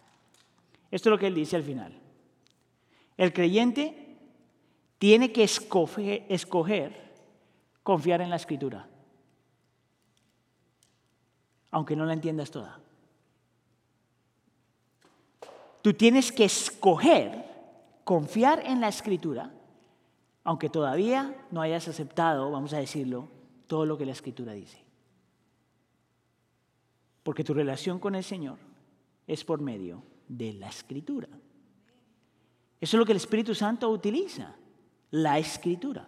[0.90, 1.98] Esto es lo que él dice al final.
[3.16, 4.18] El creyente
[4.98, 6.94] tiene que escoger,
[7.82, 8.88] confiar en la escritura,
[11.70, 12.80] aunque no la entiendas toda.
[15.82, 17.44] Tú tienes que escoger
[18.04, 19.52] confiar en la escritura,
[20.44, 23.28] aunque todavía no hayas aceptado, vamos a decirlo,
[23.66, 24.82] todo lo que la escritura dice.
[27.22, 28.58] Porque tu relación con el Señor
[29.26, 31.28] es por medio de la escritura.
[32.80, 34.54] Eso es lo que el Espíritu Santo utiliza,
[35.10, 36.06] la escritura.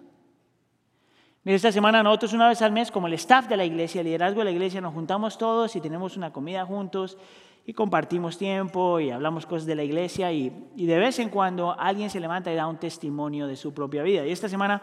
[1.43, 4.07] Mira, esta semana nosotros una vez al mes, como el staff de la iglesia, el
[4.07, 7.19] liderazgo de la iglesia, nos juntamos todos y tenemos una comida juntos
[7.67, 12.09] y compartimos tiempo y hablamos cosas de la iglesia y, de vez en cuando alguien
[12.09, 14.25] se levanta y da un testimonio de su propia vida.
[14.25, 14.83] Y esta semana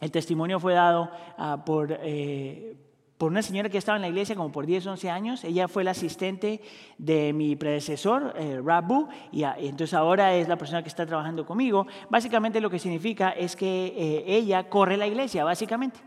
[0.00, 1.98] el testimonio fue dado ah, por...
[2.00, 2.76] Eh,
[3.22, 5.44] por una señora que estaba en la iglesia como por 10, 11 años.
[5.44, 6.60] Ella fue la asistente
[6.98, 11.86] de mi predecesor, eh, Rabu, y, entonces ahora es la persona que está trabajando conmigo.
[12.10, 16.00] Básicamente lo que significa es que eh, ella corre la iglesia, básicamente.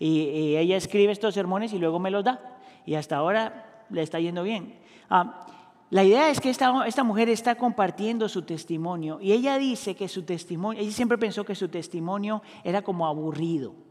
[0.00, 2.58] Y, ella escribe estos sermones y luego me los da.
[2.84, 4.76] Y hasta ahora le está yendo bien.
[5.08, 5.46] Ah,
[5.90, 10.08] la idea es que esta, esta mujer está compartiendo su testimonio y ella dice que
[10.08, 13.85] su testimonio, ella siempre pensó que su testimonio era como aburrido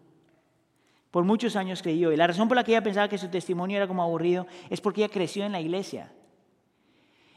[1.16, 2.12] por muchos años creyó.
[2.12, 4.82] Y la razón por la que ella pensaba que su testimonio era como aburrido es
[4.82, 6.12] porque ella creció en la iglesia.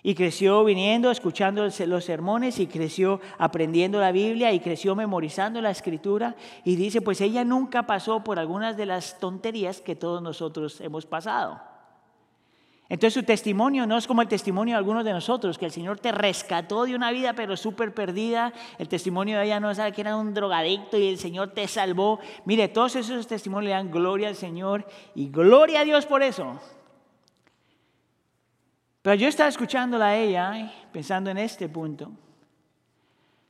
[0.03, 5.71] Y creció viniendo, escuchando los sermones y creció aprendiendo la Biblia y creció memorizando la
[5.71, 6.35] escritura.
[6.65, 11.07] Y dice, pues ella nunca pasó por algunas de las tonterías que todos nosotros hemos
[11.07, 11.61] pasado.
[12.91, 16.01] Entonces su testimonio no es como el testimonio de algunos de nosotros, que el Señor
[16.01, 18.53] te rescató de una vida pero súper perdida.
[18.79, 22.19] El testimonio de ella no es que era un drogadicto y el Señor te salvó.
[22.47, 26.59] Mire, todos esos testimonios le dan gloria al Señor y gloria a Dios por eso.
[29.03, 32.11] Pero yo estaba escuchándola a ella, pensando en este punto.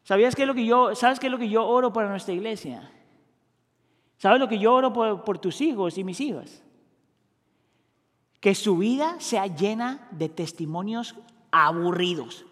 [0.03, 2.35] ¿Sabías qué es lo que yo, ¿Sabes qué es lo que yo oro para nuestra
[2.35, 2.91] iglesia?
[4.17, 6.65] ¿Sabes lo que yo oro por, por tus hijos y mis hijas?
[8.41, 11.15] Que su vida sea llena de testimonios
[11.51, 12.45] aburridos.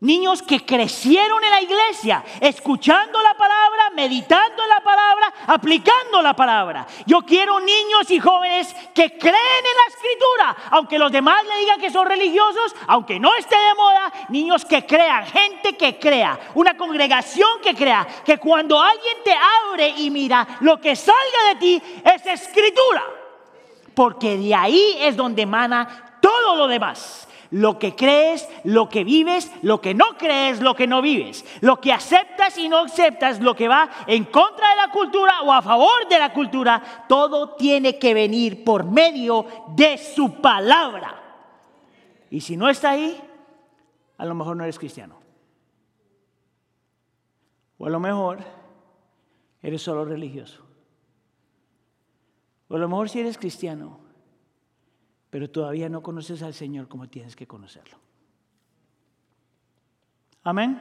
[0.00, 6.84] Niños que crecieron en la iglesia, escuchando la palabra, meditando la palabra, aplicando la palabra.
[7.06, 11.80] Yo quiero niños y jóvenes que creen en la escritura, aunque los demás le digan
[11.80, 16.76] que son religiosos, aunque no esté de moda, niños que crean, gente que crea, una
[16.76, 19.34] congregación que crea, que cuando alguien te
[19.70, 23.21] abre y mira, lo que salga de ti es escritura,
[23.94, 29.52] porque de ahí es donde emana todo lo demás lo que crees, lo que vives,
[29.62, 33.54] lo que no crees, lo que no vives, lo que aceptas y no aceptas, lo
[33.54, 37.98] que va en contra de la cultura o a favor de la cultura, todo tiene
[37.98, 41.22] que venir por medio de su palabra.
[42.30, 43.22] Y si no está ahí,
[44.16, 45.20] a lo mejor no eres cristiano.
[47.76, 48.38] O a lo mejor
[49.60, 50.61] eres solo religioso.
[52.72, 54.00] A lo mejor si eres cristiano,
[55.28, 57.98] pero todavía no conoces al Señor como tienes que conocerlo.
[60.42, 60.80] Amén.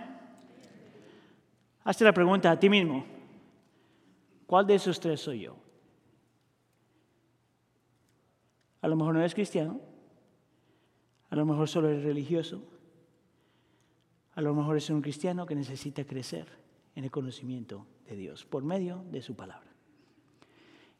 [1.84, 3.06] Hazte la pregunta a ti mismo.
[4.47, 5.58] ¿Cuál de esos tres soy yo?
[8.82, 9.80] A lo mejor no eres cristiano.
[11.30, 12.63] A lo mejor solo eres religioso.
[14.36, 16.47] A lo mejor es un cristiano que necesita crecer
[16.95, 19.70] en el conocimiento de Dios por medio de su palabra.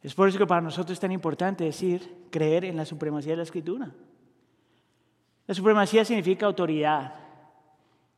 [0.02, 3.38] Es por eso que para nosotros es tan importante decir, creer en la supremacía de
[3.38, 3.92] la escritura.
[5.46, 7.14] La supremacía significa autoridad,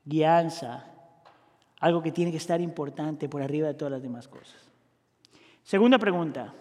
[0.06, 0.86] guianza,
[1.80, 4.56] algo que tiene que estar importante por arriba de todas las demás cosas.
[5.64, 6.54] Segunda pregunta.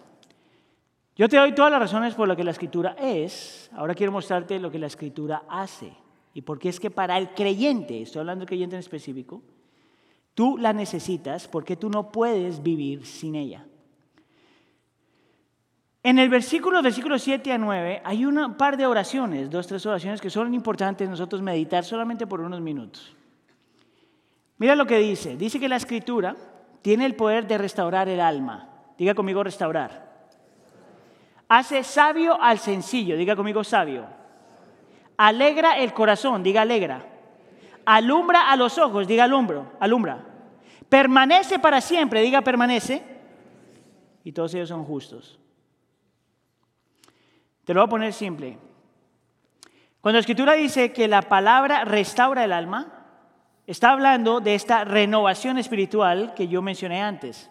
[1.15, 3.69] Yo te doy todas las razones por lo que la escritura es.
[3.73, 5.93] Ahora quiero mostrarte lo que la escritura hace.
[6.33, 9.41] Y porque es que para el creyente, estoy hablando del creyente en específico,
[10.33, 13.65] tú la necesitas porque tú no puedes vivir sin ella.
[16.05, 20.19] En el versículo, versículo 7 a 9, hay un par de oraciones, dos, tres oraciones
[20.19, 23.15] que son importantes nosotros meditar solamente por unos minutos.
[24.57, 25.37] Mira lo que dice.
[25.37, 26.35] Dice que la escritura
[26.81, 28.69] tiene el poder de restaurar el alma.
[28.97, 30.13] Diga conmigo restaurar.
[31.47, 33.15] Hace sabio al sencillo.
[33.15, 34.05] Diga conmigo sabio.
[35.17, 36.43] Alegra el corazón.
[36.43, 37.05] Diga alegra.
[37.85, 39.07] Alumbra a los ojos.
[39.07, 39.71] Diga alumbro.
[39.79, 40.23] Alumbra.
[40.89, 42.21] Permanece para siempre.
[42.21, 43.03] Diga permanece.
[44.23, 45.39] Y todos ellos son justos.
[47.65, 48.57] Te lo voy a poner simple.
[50.01, 53.05] Cuando la escritura dice que la palabra restaura el alma,
[53.65, 57.49] está hablando de esta renovación espiritual que yo mencioné antes.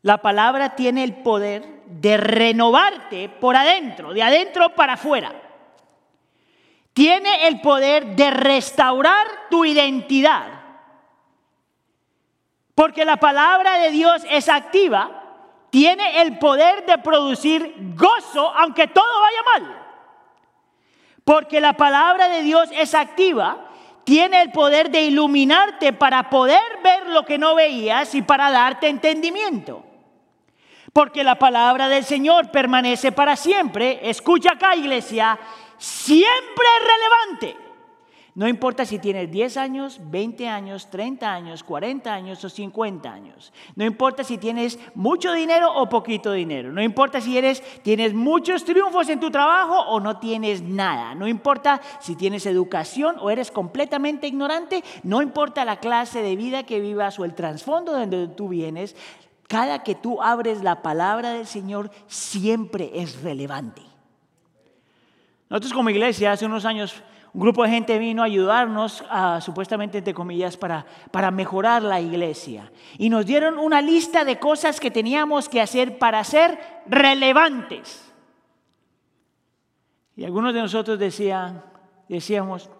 [0.00, 5.34] La palabra tiene el poder de renovarte por adentro, de adentro para afuera.
[6.94, 10.46] Tiene el poder de restaurar tu identidad.
[12.74, 15.17] Porque la palabra de Dios es activa
[15.70, 19.84] tiene el poder de producir gozo aunque todo vaya mal.
[21.24, 23.68] Porque la palabra de Dios es activa,
[24.04, 28.88] tiene el poder de iluminarte para poder ver lo que no veías y para darte
[28.88, 29.84] entendimiento.
[30.94, 34.00] Porque la palabra del Señor permanece para siempre.
[34.08, 35.38] Escucha acá, iglesia,
[35.76, 37.67] siempre relevante.
[38.38, 43.52] No importa si tienes 10 años, 20 años, 30 años, 40 años o 50 años.
[43.74, 46.70] No importa si tienes mucho dinero o poquito dinero.
[46.70, 51.16] No importa si eres, tienes muchos triunfos en tu trabajo o no tienes nada.
[51.16, 54.84] No importa si tienes educación o eres completamente ignorante.
[55.02, 58.94] No importa la clase de vida que vivas o el trasfondo de donde tú vienes.
[59.48, 63.82] Cada que tú abres la palabra del Señor siempre es relevante.
[65.50, 67.02] Nosotros como iglesia hace unos años
[67.38, 69.04] un grupo de gente vino a ayudarnos,
[69.38, 72.72] supuestamente entre comillas, para, para mejorar la iglesia.
[72.98, 78.12] Y nos dieron una lista de cosas que teníamos que hacer para ser relevantes.
[80.16, 81.62] Y algunos de nosotros decían,
[82.08, 82.70] decíamos,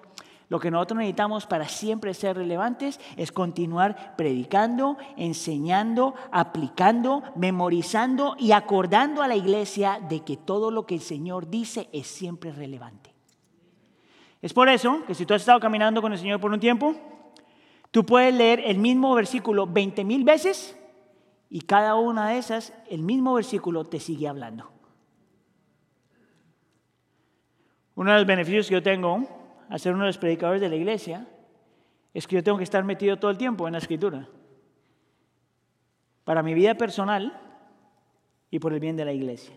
[0.49, 8.51] lo que nosotros necesitamos para siempre ser relevantes es continuar predicando, enseñando, aplicando, memorizando y
[8.51, 13.18] acordando a la iglesia de que todo lo que el Señor dice es siempre relevante.
[14.41, 16.95] Es por eso que si tú has estado caminando con el Señor por un tiempo,
[17.91, 20.79] tú puedes leer el mismo versículo 20 mil veces
[21.51, 24.71] y cada una de esas, el mismo versículo te sigue hablando.
[27.95, 29.27] Uno de los beneficios que yo tengo
[29.69, 31.27] a ser uno de los predicadores de la iglesia
[32.15, 34.29] es que yo tengo que estar metido todo el tiempo en la escritura.
[36.23, 37.41] Para mi vida personal
[38.51, 39.57] y por el bien de la iglesia.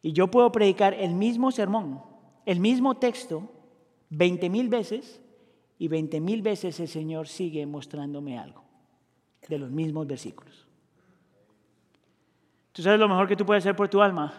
[0.00, 2.11] Y yo puedo predicar el mismo sermón
[2.46, 3.50] el mismo texto
[4.10, 5.20] 20 mil veces
[5.78, 8.62] y 20 mil veces el Señor sigue mostrándome algo
[9.48, 10.66] de los mismos versículos.
[12.72, 14.32] ¿Tú sabes lo mejor que tú puedes hacer por tu alma?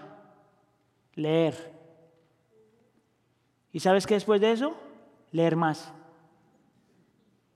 [1.16, 1.74] Leer.
[3.72, 4.76] ¿Y sabes qué después de eso?
[5.34, 5.92] leer más.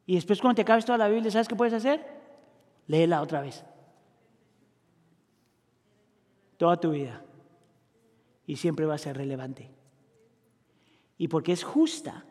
[0.06, 2.06] Y después cuando te acabes toda la Biblia, ¿sabes qué puedes hacer?
[2.88, 3.64] Léela otra vez.
[6.58, 7.24] Toda tu vida.
[8.46, 9.70] Y siempre va a ser relevante.
[11.18, 12.24] Y porque es justa,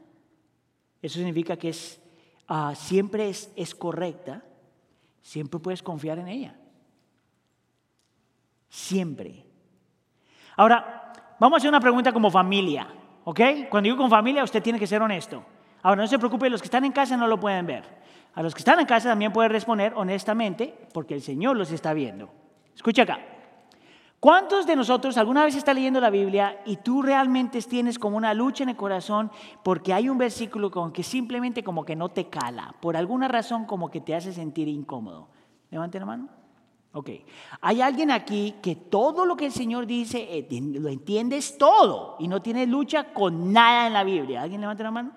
[1.02, 2.00] eso significa que es,
[2.48, 4.44] ah, siempre es, correcta,
[5.20, 6.56] siempre puedes confiar en ella.
[8.68, 9.44] Siempre.
[10.56, 12.88] Ahora, vamos a hacer una pregunta como familia,
[13.24, 13.40] ¿ok?
[13.68, 15.44] Cuando digo con familia, usted tiene que ser honesto.
[15.82, 17.84] Ahora, no se preocupe, los que están en casa no lo pueden ver.
[18.34, 21.94] A los que están en casa también pueden responder honestamente, porque el Señor los está
[21.94, 22.30] viendo.
[22.74, 23.35] Escucha acá.
[24.26, 28.34] ¿Cuántos de nosotros alguna vez está leyendo la Biblia y tú realmente tienes como una
[28.34, 29.30] lucha en el corazón
[29.62, 33.66] porque hay un versículo con que simplemente como que no te cala, por alguna razón
[33.66, 35.28] como que te hace sentir incómodo?
[35.70, 36.28] Levante la mano.
[36.90, 37.10] Ok.
[37.60, 42.26] Hay alguien aquí que todo lo que el Señor dice eh, lo entiendes todo y
[42.26, 44.42] no tiene lucha con nada en la Biblia.
[44.42, 45.12] ¿Alguien levante la mano?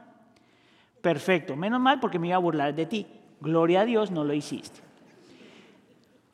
[1.02, 1.56] Perfecto.
[1.56, 3.08] Menos mal porque me iba a burlar de ti.
[3.42, 4.82] Gloria a Dios, no lo hiciste.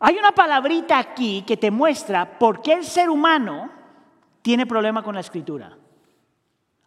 [0.08, 3.72] Hay una palabrita aquí que te muestra por qué el ser humano
[4.44, 5.76] tiene problema con la escritura.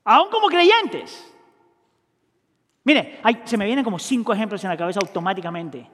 [0.05, 1.35] Aún como creyentes.
[2.85, 5.91] Mire, se me vienen como cinco ejemplos en la cabeza automáticamente.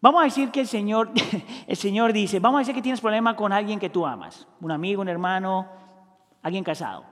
[0.00, 1.10] Vamos a decir que el Señor,
[1.66, 4.70] el Señor dice, vamos a decir que tienes problema con alguien que tú amas, un
[4.70, 5.68] amigo, un hermano,
[6.40, 7.04] alguien casado.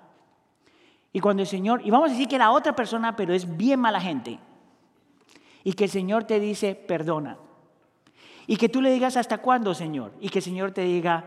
[1.12, 3.80] Y cuando el Señor, y vamos a decir que la otra persona, pero es bien
[3.80, 4.38] mala gente,
[5.62, 7.36] y que el Señor te dice, perdona.
[8.47, 10.12] Y que tú le digas, ¿hasta cuándo, Señor?
[10.20, 11.24] Y que el Señor te diga,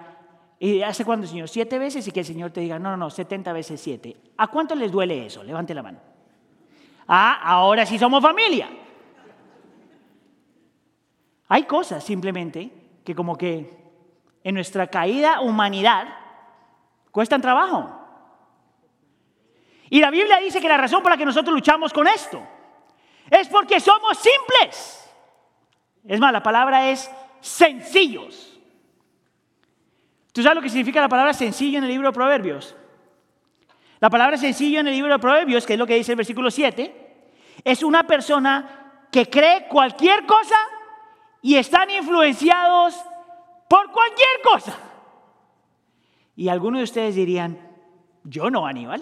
[0.60, 1.50] ¿y ¿hace cuándo, Señor?
[1.50, 4.16] Siete veces y que el Señor te diga, no, no, no, setenta veces siete.
[4.38, 5.44] ¿A cuánto les duele eso?
[5.44, 6.00] Levante la mano.
[7.08, 8.70] Ah, ahora sí somos familia.
[11.48, 12.72] Hay cosas simplemente
[13.04, 13.78] que como que
[14.44, 16.08] en nuestra caída humanidad
[17.12, 17.96] cuestan trabajo.
[19.90, 22.42] Y la Biblia dice que la razón por la que nosotros luchamos con esto
[23.30, 25.09] es porque somos simples.
[26.06, 27.10] Es más, la palabra es
[27.42, 28.60] sencillos.
[30.32, 32.76] ¿Tú sabes lo que significa la palabra sencillo en el libro de Proverbios?
[34.00, 36.50] La palabra sencillo en el libro de Proverbios, que es lo que dice el versículo
[36.50, 37.10] 7,
[37.64, 40.56] es una persona que cree cualquier cosa
[41.42, 42.96] y están influenciados
[43.68, 44.78] por cualquier cosa.
[46.36, 47.60] Y algunos de ustedes dirían,
[48.24, 49.02] yo no, Aníbal.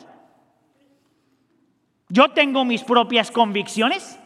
[2.09, 4.19] Yo tengo mis propias convicciones.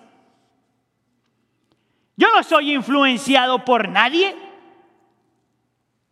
[2.15, 4.35] Yo no soy influenciado por nadie.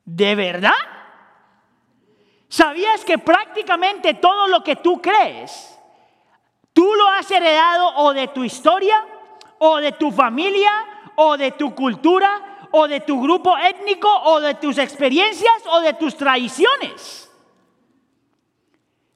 [0.06, 0.72] ¿De verdad?
[2.48, 5.78] ¿Sabías que prácticamente todo lo que tú crees,
[6.74, 9.06] tú lo has heredado o de tu historia,
[9.60, 10.72] o de tu familia,
[11.16, 15.94] o de tu cultura, o de tu grupo étnico, o de tus experiencias, o de
[15.94, 17.30] tus tradiciones.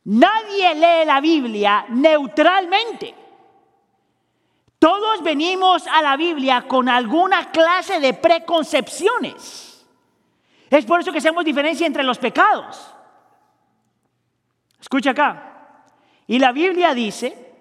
[0.05, 3.22] Nadie lee la Biblia neutralmente.
[4.83, 9.87] Todos venimos a la Biblia con alguna clase de preconcepciones.
[10.69, 12.85] Es por eso que hacemos diferencia entre los pecados.
[14.81, 15.85] Escucha acá.
[16.27, 17.53] Y la Biblia dice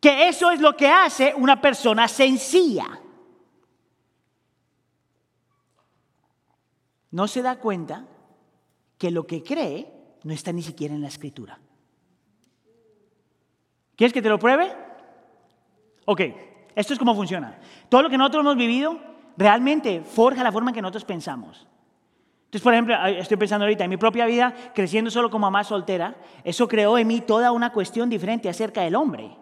[0.00, 2.98] que eso es lo que hace una persona sencilla.
[7.12, 8.06] no se da cuenta
[8.98, 9.92] que lo que cree
[10.24, 11.58] no está ni siquiera en la escritura.
[13.96, 14.87] ¿Quieres que te lo pruebe?
[16.10, 16.22] Ok,
[16.74, 17.58] esto es cómo funciona.
[17.90, 18.98] Todo lo que nosotros hemos vivido
[19.36, 21.68] realmente forja la forma en que nosotros pensamos.
[22.46, 26.16] Entonces, por ejemplo, estoy pensando ahorita en mi propia vida, creciendo solo como mamá soltera,
[26.44, 29.36] eso creó en mí toda una cuestión diferente acerca del hombre.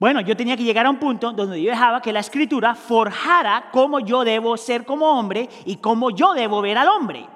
[0.00, 3.68] Bueno, yo tenía que llegar a un punto donde yo dejaba que la escritura forjara
[3.70, 7.28] cómo yo debo ser como hombre y cómo yo debo ver al hombre.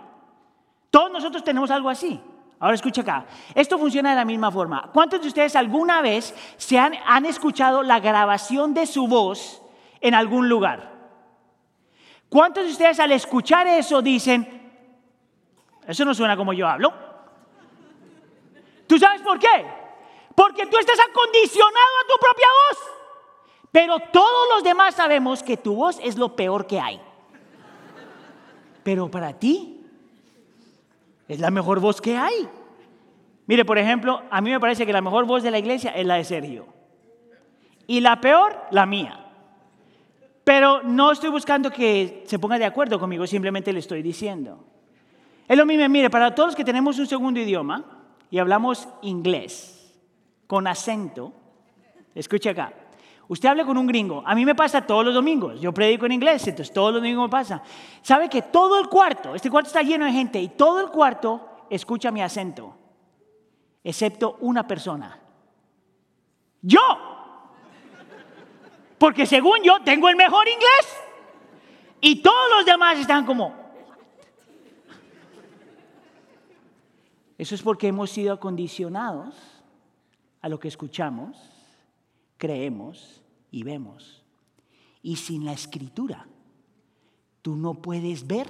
[0.91, 2.20] Todos nosotros tenemos algo así.
[2.59, 3.27] Ahora escucha acá.
[3.55, 4.91] Esto funciona de la misma forma.
[4.93, 9.63] ¿Cuántos de ustedes alguna vez se han, han escuchado la grabación de su voz
[10.01, 10.95] en algún lugar?
[12.29, 14.73] ¿Cuántos de ustedes al escuchar eso dicen,
[15.87, 16.93] eso no suena como yo hablo?
[18.87, 19.67] ¿Tú sabes por qué?
[20.35, 22.97] Porque tú estás acondicionado a tu propia voz.
[23.71, 27.01] Pero todos los demás sabemos que tu voz es lo peor que hay.
[28.83, 29.76] Pero para ti
[31.29, 32.49] es la mejor voz que hay.
[33.47, 36.07] Mire, por ejemplo, a mí me parece que la mejor voz de la iglesia es
[36.07, 36.66] la de Sergio.
[37.87, 39.27] Y la peor, la mía.
[40.45, 44.64] Pero no estoy buscando que se ponga de acuerdo conmigo, simplemente le estoy diciendo.
[45.49, 47.85] Es lo mismo, mire, para todos los que tenemos un segundo idioma
[48.31, 49.95] y hablamos inglés,
[50.47, 51.33] con acento,
[52.14, 52.72] escuche acá,
[53.29, 56.12] usted habla con un gringo, a mí me pasa todos los domingos, yo predico en
[56.12, 57.62] inglés, entonces todos los domingos me pasa.
[58.03, 61.66] ¿Sabe que todo el cuarto, este cuarto está lleno de gente y todo el cuarto
[61.70, 62.77] escucha mi acento,
[63.83, 65.20] excepto una persona?
[66.62, 66.81] Yo.
[68.99, 70.97] Porque según yo tengo el mejor inglés.
[72.01, 73.66] Y todos los demás están como...
[77.39, 79.35] Eso es porque hemos sido acondicionados
[80.41, 81.37] a lo que escuchamos,
[82.39, 84.22] creemos y vemos.
[85.03, 86.26] Y sin la escritura,
[87.43, 88.49] tú no puedes ver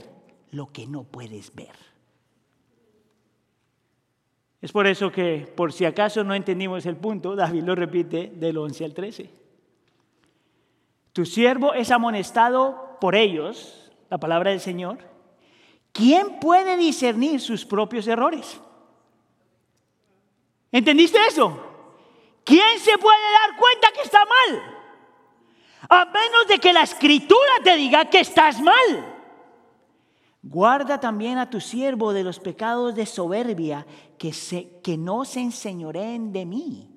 [0.51, 1.75] lo que no puedes ver.
[4.61, 8.57] Es por eso que, por si acaso no entendimos el punto, David lo repite del
[8.57, 9.31] 11 al 13.
[11.13, 14.99] Tu siervo es amonestado por ellos, la palabra del Señor.
[15.93, 18.61] ¿Quién puede discernir sus propios errores?
[20.73, 21.66] ¿Entendiste eso?
[22.47, 24.63] ¿Quién se puede dar cuenta que está mal?
[25.89, 29.15] A menos de que la escritura te diga que estás mal.
[30.45, 33.85] Guarda también a tu siervo de los pecados de soberbia,
[34.17, 36.89] que, se, que no se enseñoreen de mí.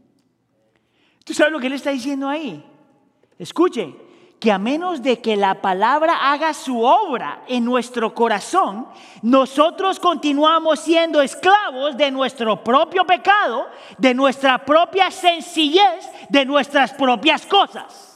[1.26, 2.64] ¿Tú sabes lo que él está diciendo ahí?
[3.40, 3.96] Escuche,
[4.40, 8.88] que a menos de que la palabra haga su obra en nuestro corazón,
[9.22, 13.68] nosotros continuamos siendo esclavos de nuestro propio pecado,
[13.98, 18.10] de nuestra propia sencillez, de nuestras propias cosas.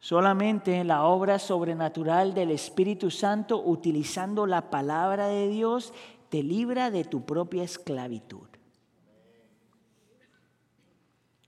[0.00, 5.94] Solamente la obra sobrenatural del Espíritu Santo, utilizando la palabra de Dios,
[6.28, 8.53] te libra de tu propia esclavitud.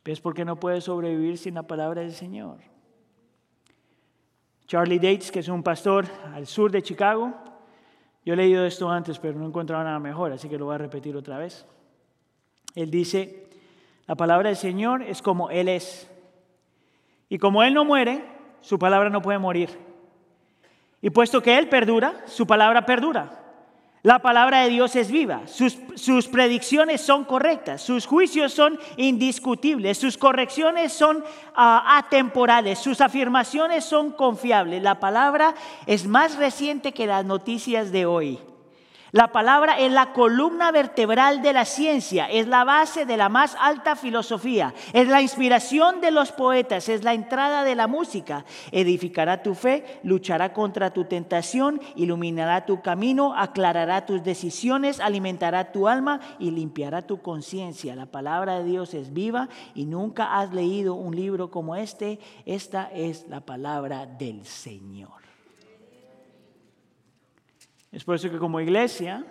[0.07, 2.59] ¿Ves por qué no puedes sobrevivir sin la palabra del Señor?
[4.69, 7.35] Charlie Dates, que es un pastor al sur de Chicago,
[8.25, 10.77] yo he leído esto antes, pero no he encontrado nada mejor, así que lo voy
[10.77, 11.67] a repetir otra vez.
[12.77, 13.49] Él dice,
[14.07, 16.09] la palabra del Señor es como Él es.
[17.29, 18.25] Y como Él no muere,
[18.61, 19.71] su palabra no puede morir.
[21.03, 23.46] Y puesto que Él perdura, su palabra perdura.
[24.07, 30.17] La palabra de Dios es viva, sus, predicciones son correctas, sus juicios son indiscutibles, sus
[30.17, 31.25] correcciones son
[31.57, 34.81] ah, atemporales, sus afirmaciones son confiables.
[34.81, 38.39] La palabra es más reciente que las noticias de hoy.
[39.17, 43.57] La palabra es la columna vertebral de la ciencia, es la base de la más
[43.59, 48.45] alta filosofía, es la inspiración de los poetas, es la entrada de la música.
[48.73, 55.89] Edificará tu fe, luchará contra tu tentación, iluminará tu camino, aclarará tus decisiones, alimentará tu
[55.89, 57.97] alma y limpiará tu conciencia.
[57.97, 62.19] La palabra de Dios es viva y nunca has leído un libro como este.
[62.45, 65.26] Esta es la palabra del Señor.
[67.97, 69.25] Es por eso que como iglesia,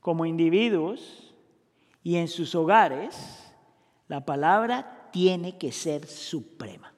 [0.00, 1.32] como individuos
[2.02, 3.54] y en sus hogares,
[4.08, 6.92] la palabra tiene que ser suprema.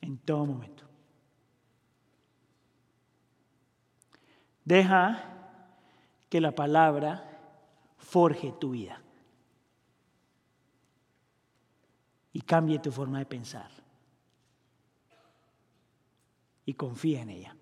[0.00, 0.82] En todo momento.
[4.64, 5.22] Deja
[6.28, 7.62] que la palabra
[7.96, 9.00] forje tu vida
[12.32, 13.85] y cambie tu forma de pensar
[16.66, 17.56] y confía en ella.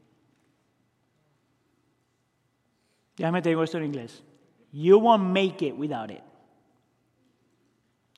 [3.16, 4.24] Déjame te digo esto en inglés.
[4.72, 6.22] You won't make it without it.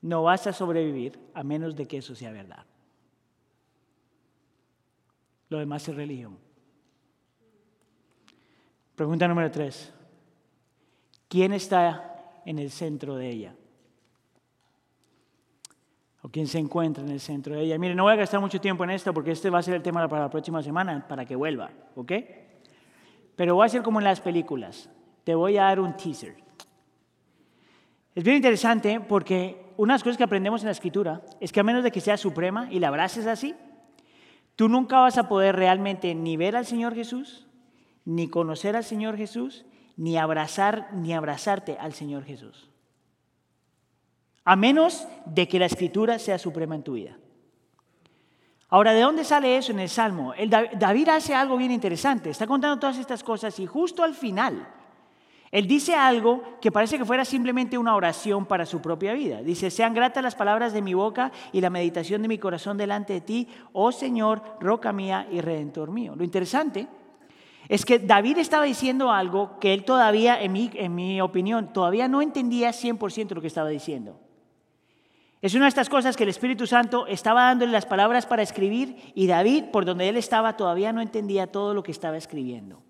[0.00, 2.64] No vas a sobrevivir a menos de que eso sea verdad.
[5.48, 6.38] Lo demás es religión.
[8.94, 9.92] Pregunta número tres.
[11.28, 13.56] ¿Quién está en el centro de ella?
[16.26, 17.78] O quién se encuentra en el centro de ella.
[17.78, 19.82] Mire, no voy a gastar mucho tiempo en esto porque este va a ser el
[19.82, 22.12] tema para la próxima semana, para que vuelva, ¿ok?
[23.36, 24.90] Pero voy a hacer como en las películas.
[25.22, 26.34] Te voy a dar un teaser.
[28.12, 31.84] Es bien interesante porque unas cosas que aprendemos en la escritura es que a menos
[31.84, 33.54] de que sea suprema y la abraces así,
[34.56, 37.46] tú nunca vas a poder realmente ni ver al Señor Jesús,
[38.04, 39.64] ni conocer al Señor Jesús,
[39.96, 42.68] ni abrazar, ni abrazarte al Señor Jesús
[44.46, 47.18] a menos de que la escritura sea suprema en tu vida.
[48.68, 50.32] Ahora, ¿de dónde sale eso en el Salmo?
[50.78, 54.68] David hace algo bien interesante, está contando todas estas cosas y justo al final,
[55.50, 59.42] él dice algo que parece que fuera simplemente una oración para su propia vida.
[59.42, 63.14] Dice, sean gratas las palabras de mi boca y la meditación de mi corazón delante
[63.14, 66.14] de ti, oh Señor, roca mía y redentor mío.
[66.14, 66.86] Lo interesante
[67.68, 72.06] es que David estaba diciendo algo que él todavía, en mi, en mi opinión, todavía
[72.06, 74.20] no entendía 100% lo que estaba diciendo.
[75.42, 79.12] Es una de estas cosas que el Espíritu Santo estaba dándole las palabras para escribir
[79.14, 82.82] y David, por donde él estaba, todavía no entendía todo lo que estaba escribiendo.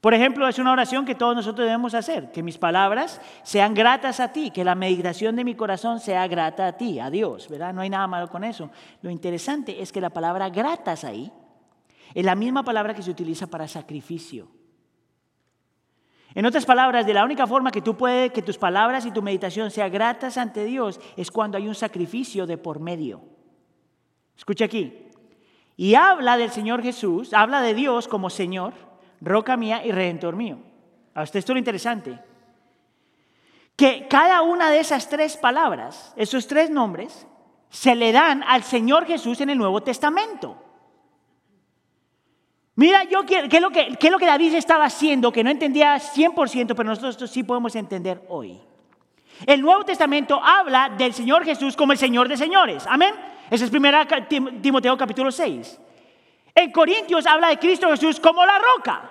[0.00, 4.20] Por ejemplo, es una oración que todos nosotros debemos hacer, que mis palabras sean gratas
[4.20, 7.74] a ti, que la meditación de mi corazón sea grata a ti, a Dios, ¿verdad?
[7.74, 8.70] No hay nada malo con eso.
[9.02, 11.32] Lo interesante es que la palabra gratas ahí
[12.14, 14.48] es la misma palabra que se utiliza para sacrificio.
[16.38, 19.22] En otras palabras, de la única forma que tú puedes que tus palabras y tu
[19.22, 23.20] meditación sean gratas ante Dios es cuando hay un sacrificio de por medio.
[24.36, 25.08] Escucha aquí.
[25.76, 28.72] Y habla del Señor Jesús, habla de Dios como Señor,
[29.20, 30.60] roca mía y redentor mío.
[31.12, 32.20] Hasta esto es lo interesante.
[33.74, 37.26] Que cada una de esas tres palabras, esos tres nombres,
[37.68, 40.67] se le dan al Señor Jesús en el Nuevo Testamento.
[42.78, 45.96] Mira, yo ¿qué es, lo que, es lo que David estaba haciendo que no entendía
[45.96, 48.56] 100%, pero nosotros sí podemos entender hoy.
[49.44, 52.84] El Nuevo Testamento habla del Señor Jesús como el Señor de señores.
[52.86, 53.16] Amén.
[53.50, 54.06] Ese es 1
[54.62, 55.80] Timoteo capítulo 6.
[56.54, 59.10] En Corintios habla de Cristo Jesús como la roca.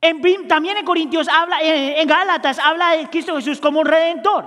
[0.00, 4.46] En, también en Corintios habla, en, Gálatas habla de Cristo Jesús como un redentor.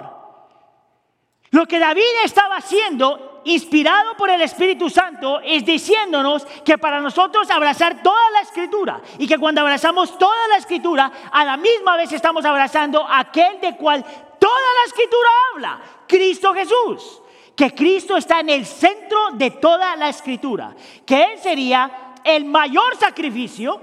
[1.51, 7.49] Lo que David estaba haciendo, inspirado por el Espíritu Santo, es diciéndonos que para nosotros
[7.49, 12.11] abrazar toda la escritura y que cuando abrazamos toda la escritura, a la misma vez
[12.11, 14.03] estamos abrazando aquel de cual
[14.39, 17.19] toda la escritura habla, Cristo Jesús.
[17.55, 20.75] Que Cristo está en el centro de toda la escritura,
[21.05, 23.79] que Él sería el mayor sacrificio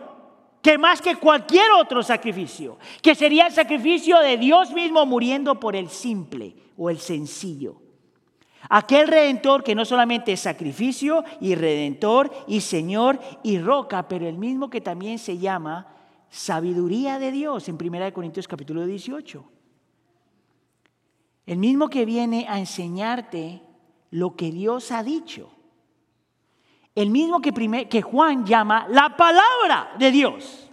[0.63, 5.75] que más que cualquier otro sacrificio, que sería el sacrificio de Dios mismo muriendo por
[5.75, 7.80] el simple o el sencillo.
[8.73, 14.39] Aquel redentor que no solamente es sacrificio y redentor y Señor y roca, pero el
[14.39, 15.89] mismo que también se llama
[16.29, 19.45] sabiduría de Dios en 1 Corintios capítulo 18.
[21.47, 23.61] El mismo que viene a enseñarte
[24.13, 25.51] lo que Dios ha dicho.
[26.95, 27.53] El mismo que,
[27.89, 30.70] que Juan llama la palabra de Dios.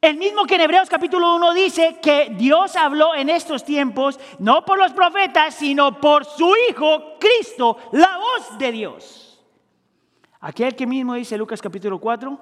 [0.00, 4.64] El mismo que en Hebreos capítulo 1 dice que Dios habló en estos tiempos no
[4.64, 9.44] por los profetas, sino por su Hijo Cristo, la voz de Dios.
[10.40, 12.40] Aquel que mismo dice Lucas capítulo 4,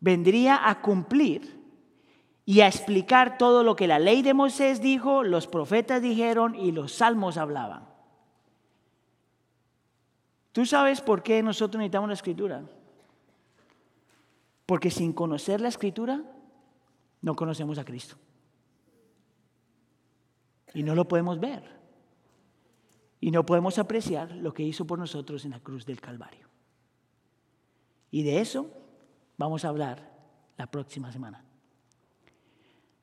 [0.00, 1.56] vendría a cumplir
[2.44, 6.72] y a explicar todo lo que la ley de Moisés dijo, los profetas dijeron y
[6.72, 7.88] los salmos hablaban.
[10.50, 12.62] ¿Tú sabes por qué nosotros necesitamos la escritura?
[14.64, 16.24] Porque sin conocer la escritura
[17.26, 18.14] no conocemos a Cristo.
[20.72, 21.64] Y no lo podemos ver.
[23.18, 26.46] Y no podemos apreciar lo que hizo por nosotros en la cruz del Calvario.
[28.12, 28.70] Y de eso
[29.36, 30.08] vamos a hablar
[30.56, 31.42] la próxima semana.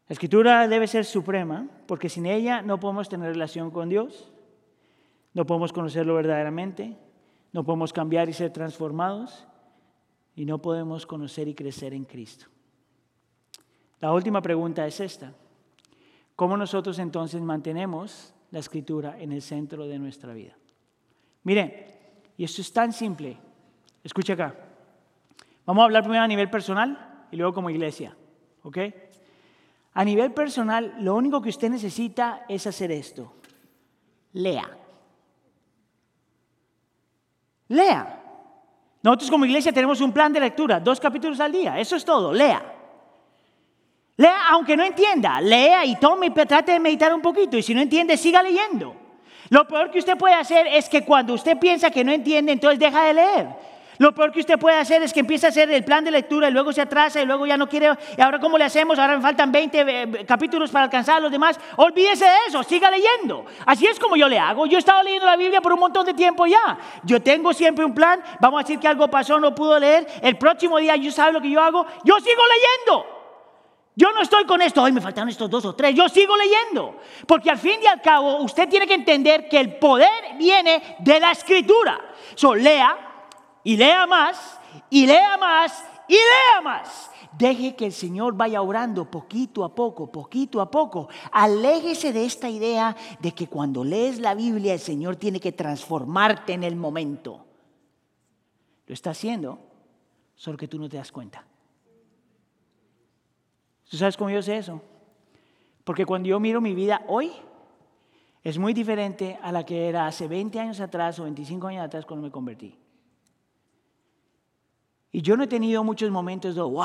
[0.07, 4.31] La escritura debe ser suprema porque sin ella no podemos tener relación con Dios,
[5.33, 6.97] no podemos conocerlo verdaderamente,
[7.51, 9.45] no podemos cambiar y ser transformados
[10.33, 12.52] y no podemos conocer y crecer en Cristo.
[14.03, 15.31] La última pregunta es esta.
[16.35, 20.57] ¿Cómo nosotros entonces mantenemos la escritura en el centro de nuestra vida?
[21.43, 21.73] Miren,
[22.35, 23.37] y esto es tan simple.
[24.03, 24.55] Escucha acá.
[25.65, 28.13] Vamos a hablar primero a nivel personal y luego como iglesia.
[28.63, 28.77] ¿Ok?
[29.93, 33.31] A nivel personal, lo único que usted necesita es hacer esto.
[34.33, 34.69] Lea.
[37.69, 38.21] Lea.
[39.01, 41.79] Nosotros como iglesia tenemos un plan de lectura, dos capítulos al día.
[41.79, 42.33] Eso es todo.
[42.33, 42.72] Lea.
[44.23, 45.41] Lea aunque no entienda.
[45.41, 47.57] Lea y tome, trate de meditar un poquito.
[47.57, 48.95] Y si no entiende, siga leyendo.
[49.49, 52.79] Lo peor que usted puede hacer es que cuando usted piensa que no entiende, entonces
[52.79, 53.47] deja de leer.
[53.97, 56.47] Lo peor que usted puede hacer es que empiece a hacer el plan de lectura
[56.47, 57.91] y luego se atrasa y luego ya no quiere.
[58.17, 58.97] ¿Y ahora cómo le hacemos?
[58.97, 61.59] Ahora me faltan 20 eh, capítulos para alcanzar a los demás.
[61.75, 63.45] Olvídese de eso, siga leyendo.
[63.65, 64.65] Así es como yo le hago.
[64.65, 66.77] Yo he estado leyendo la Biblia por un montón de tiempo ya.
[67.03, 68.23] Yo tengo siempre un plan.
[68.39, 70.07] Vamos a decir que algo pasó, no pudo leer.
[70.21, 71.85] El próximo día, ¿yo sabe lo que yo hago?
[72.05, 72.41] Yo sigo
[72.87, 73.12] leyendo.
[73.95, 76.97] Yo no estoy con esto, hoy me faltan estos dos o tres, yo sigo leyendo.
[77.27, 81.19] Porque al fin y al cabo, usted tiene que entender que el poder viene de
[81.19, 81.99] la escritura.
[82.33, 82.97] So, lea,
[83.63, 87.11] y lea más, y lea más, y lea más.
[87.37, 91.09] Deje que el Señor vaya orando poquito a poco, poquito a poco.
[91.31, 96.53] Aléjese de esta idea de que cuando lees la Biblia el Señor tiene que transformarte
[96.53, 97.45] en el momento.
[98.85, 99.59] Lo está haciendo,
[100.35, 101.45] solo que tú no te das cuenta.
[103.93, 104.81] ¿Tú sabes cómo yo sé eso?
[105.83, 107.31] Porque cuando yo miro mi vida hoy,
[108.43, 112.03] es muy diferente a la que era hace 20 años atrás o 25 años atrás
[112.03, 112.75] cuando me convertí.
[115.11, 116.83] Y yo no he tenido muchos momentos de, wow.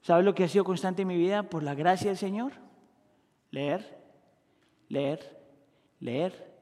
[0.00, 1.42] ¿Sabes lo que ha sido constante en mi vida?
[1.42, 2.54] Por la gracia del Señor.
[3.50, 4.02] Leer,
[4.88, 5.42] leer,
[6.00, 6.56] leer,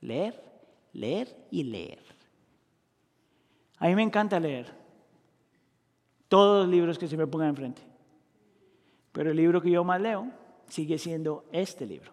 [0.00, 0.44] leer,
[0.92, 2.04] leer y leer.
[3.78, 4.81] A mí me encanta leer.
[6.32, 7.82] Todos los libros que se me pongan enfrente.
[9.12, 10.30] Pero el libro que yo más leo
[10.66, 12.10] sigue siendo este libro.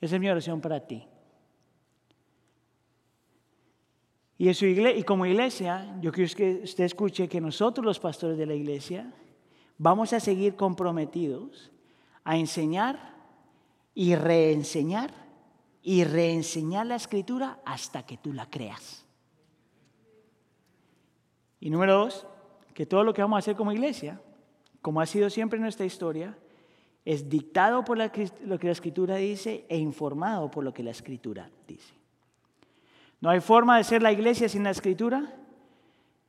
[0.00, 1.06] Esa es mi oración para ti.
[4.38, 8.46] Y, su y como iglesia, yo quiero que usted escuche que nosotros los pastores de
[8.46, 9.12] la iglesia
[9.76, 11.70] vamos a seguir comprometidos
[12.24, 13.16] a enseñar
[13.94, 15.12] y reenseñar
[15.82, 19.04] y reenseñar la escritura hasta que tú la creas.
[21.60, 22.26] Y número dos,
[22.74, 24.20] que todo lo que vamos a hacer como iglesia,
[24.80, 26.36] como ha sido siempre en nuestra historia,
[27.04, 31.50] es dictado por lo que la escritura dice e informado por lo que la escritura
[31.66, 31.94] dice.
[33.20, 35.34] No hay forma de ser la iglesia sin la escritura.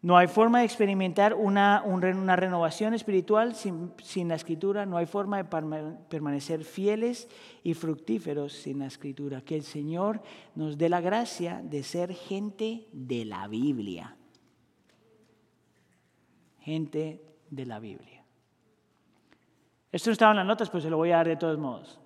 [0.01, 4.85] No hay forma de experimentar una, una renovación espiritual sin, sin, la escritura.
[4.85, 7.27] No hay forma de permanecer fieles
[7.63, 9.41] y fructíferos sin la escritura.
[9.41, 10.21] Que el Señor
[10.55, 14.15] nos dé la gracia de ser gente de la Biblia.
[16.69, 18.23] Gente de la Biblia.
[19.91, 21.99] Esto no estaba en las notas, pero se lo voy a dar de todos modos.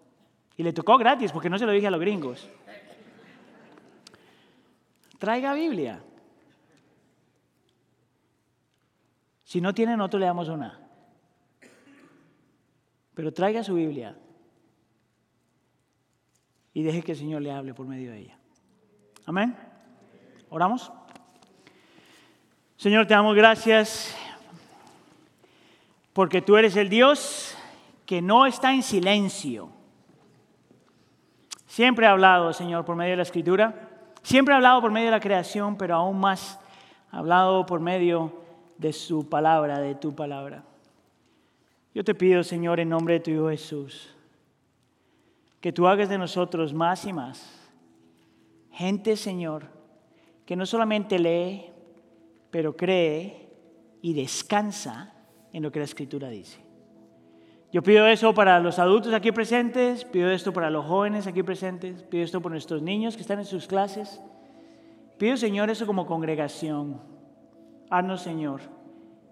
[0.55, 2.49] Y le tocó gratis porque no se lo dije a los gringos.
[5.19, 6.01] Traiga Biblia.
[9.43, 10.79] Si no tiene, nosotros le damos una.
[13.15, 14.15] Pero traiga su Biblia
[16.73, 18.37] y deje que el Señor le hable por medio de ella.
[19.25, 19.57] Amén.
[20.49, 20.89] Oramos.
[22.77, 24.22] Señor, te damos gracias
[26.13, 27.57] porque tú eres el Dios
[28.05, 29.69] que no está en silencio.
[31.65, 33.89] Siempre ha hablado, Señor, por medio de la Escritura.
[34.21, 36.59] Siempre ha hablado por medio de la creación, pero aún más
[37.11, 38.31] ha hablado por medio
[38.77, 40.63] de su palabra, de tu palabra.
[41.93, 44.15] Yo te pido, Señor, en nombre de tu Hijo Jesús,
[45.59, 47.63] que tú hagas de nosotros más y más
[48.73, 49.67] gente, Señor,
[50.45, 51.65] que no solamente lee,
[52.49, 53.49] pero cree
[54.01, 55.12] y descansa
[55.53, 56.59] en lo que la Escritura dice.
[57.71, 62.03] Yo pido eso para los adultos aquí presentes, pido esto para los jóvenes aquí presentes,
[62.03, 64.21] pido esto por nuestros niños que están en sus clases.
[65.17, 67.01] Pido, Señor, eso como congregación.
[67.89, 68.61] Haznos, Señor,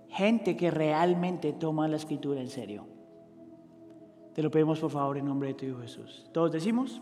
[0.10, 2.88] gente que realmente toma la escritura en serio.
[4.34, 6.28] Te lo pedimos por favor en nombre de tu Hijo Jesús.
[6.32, 7.02] ¿Todos decimos?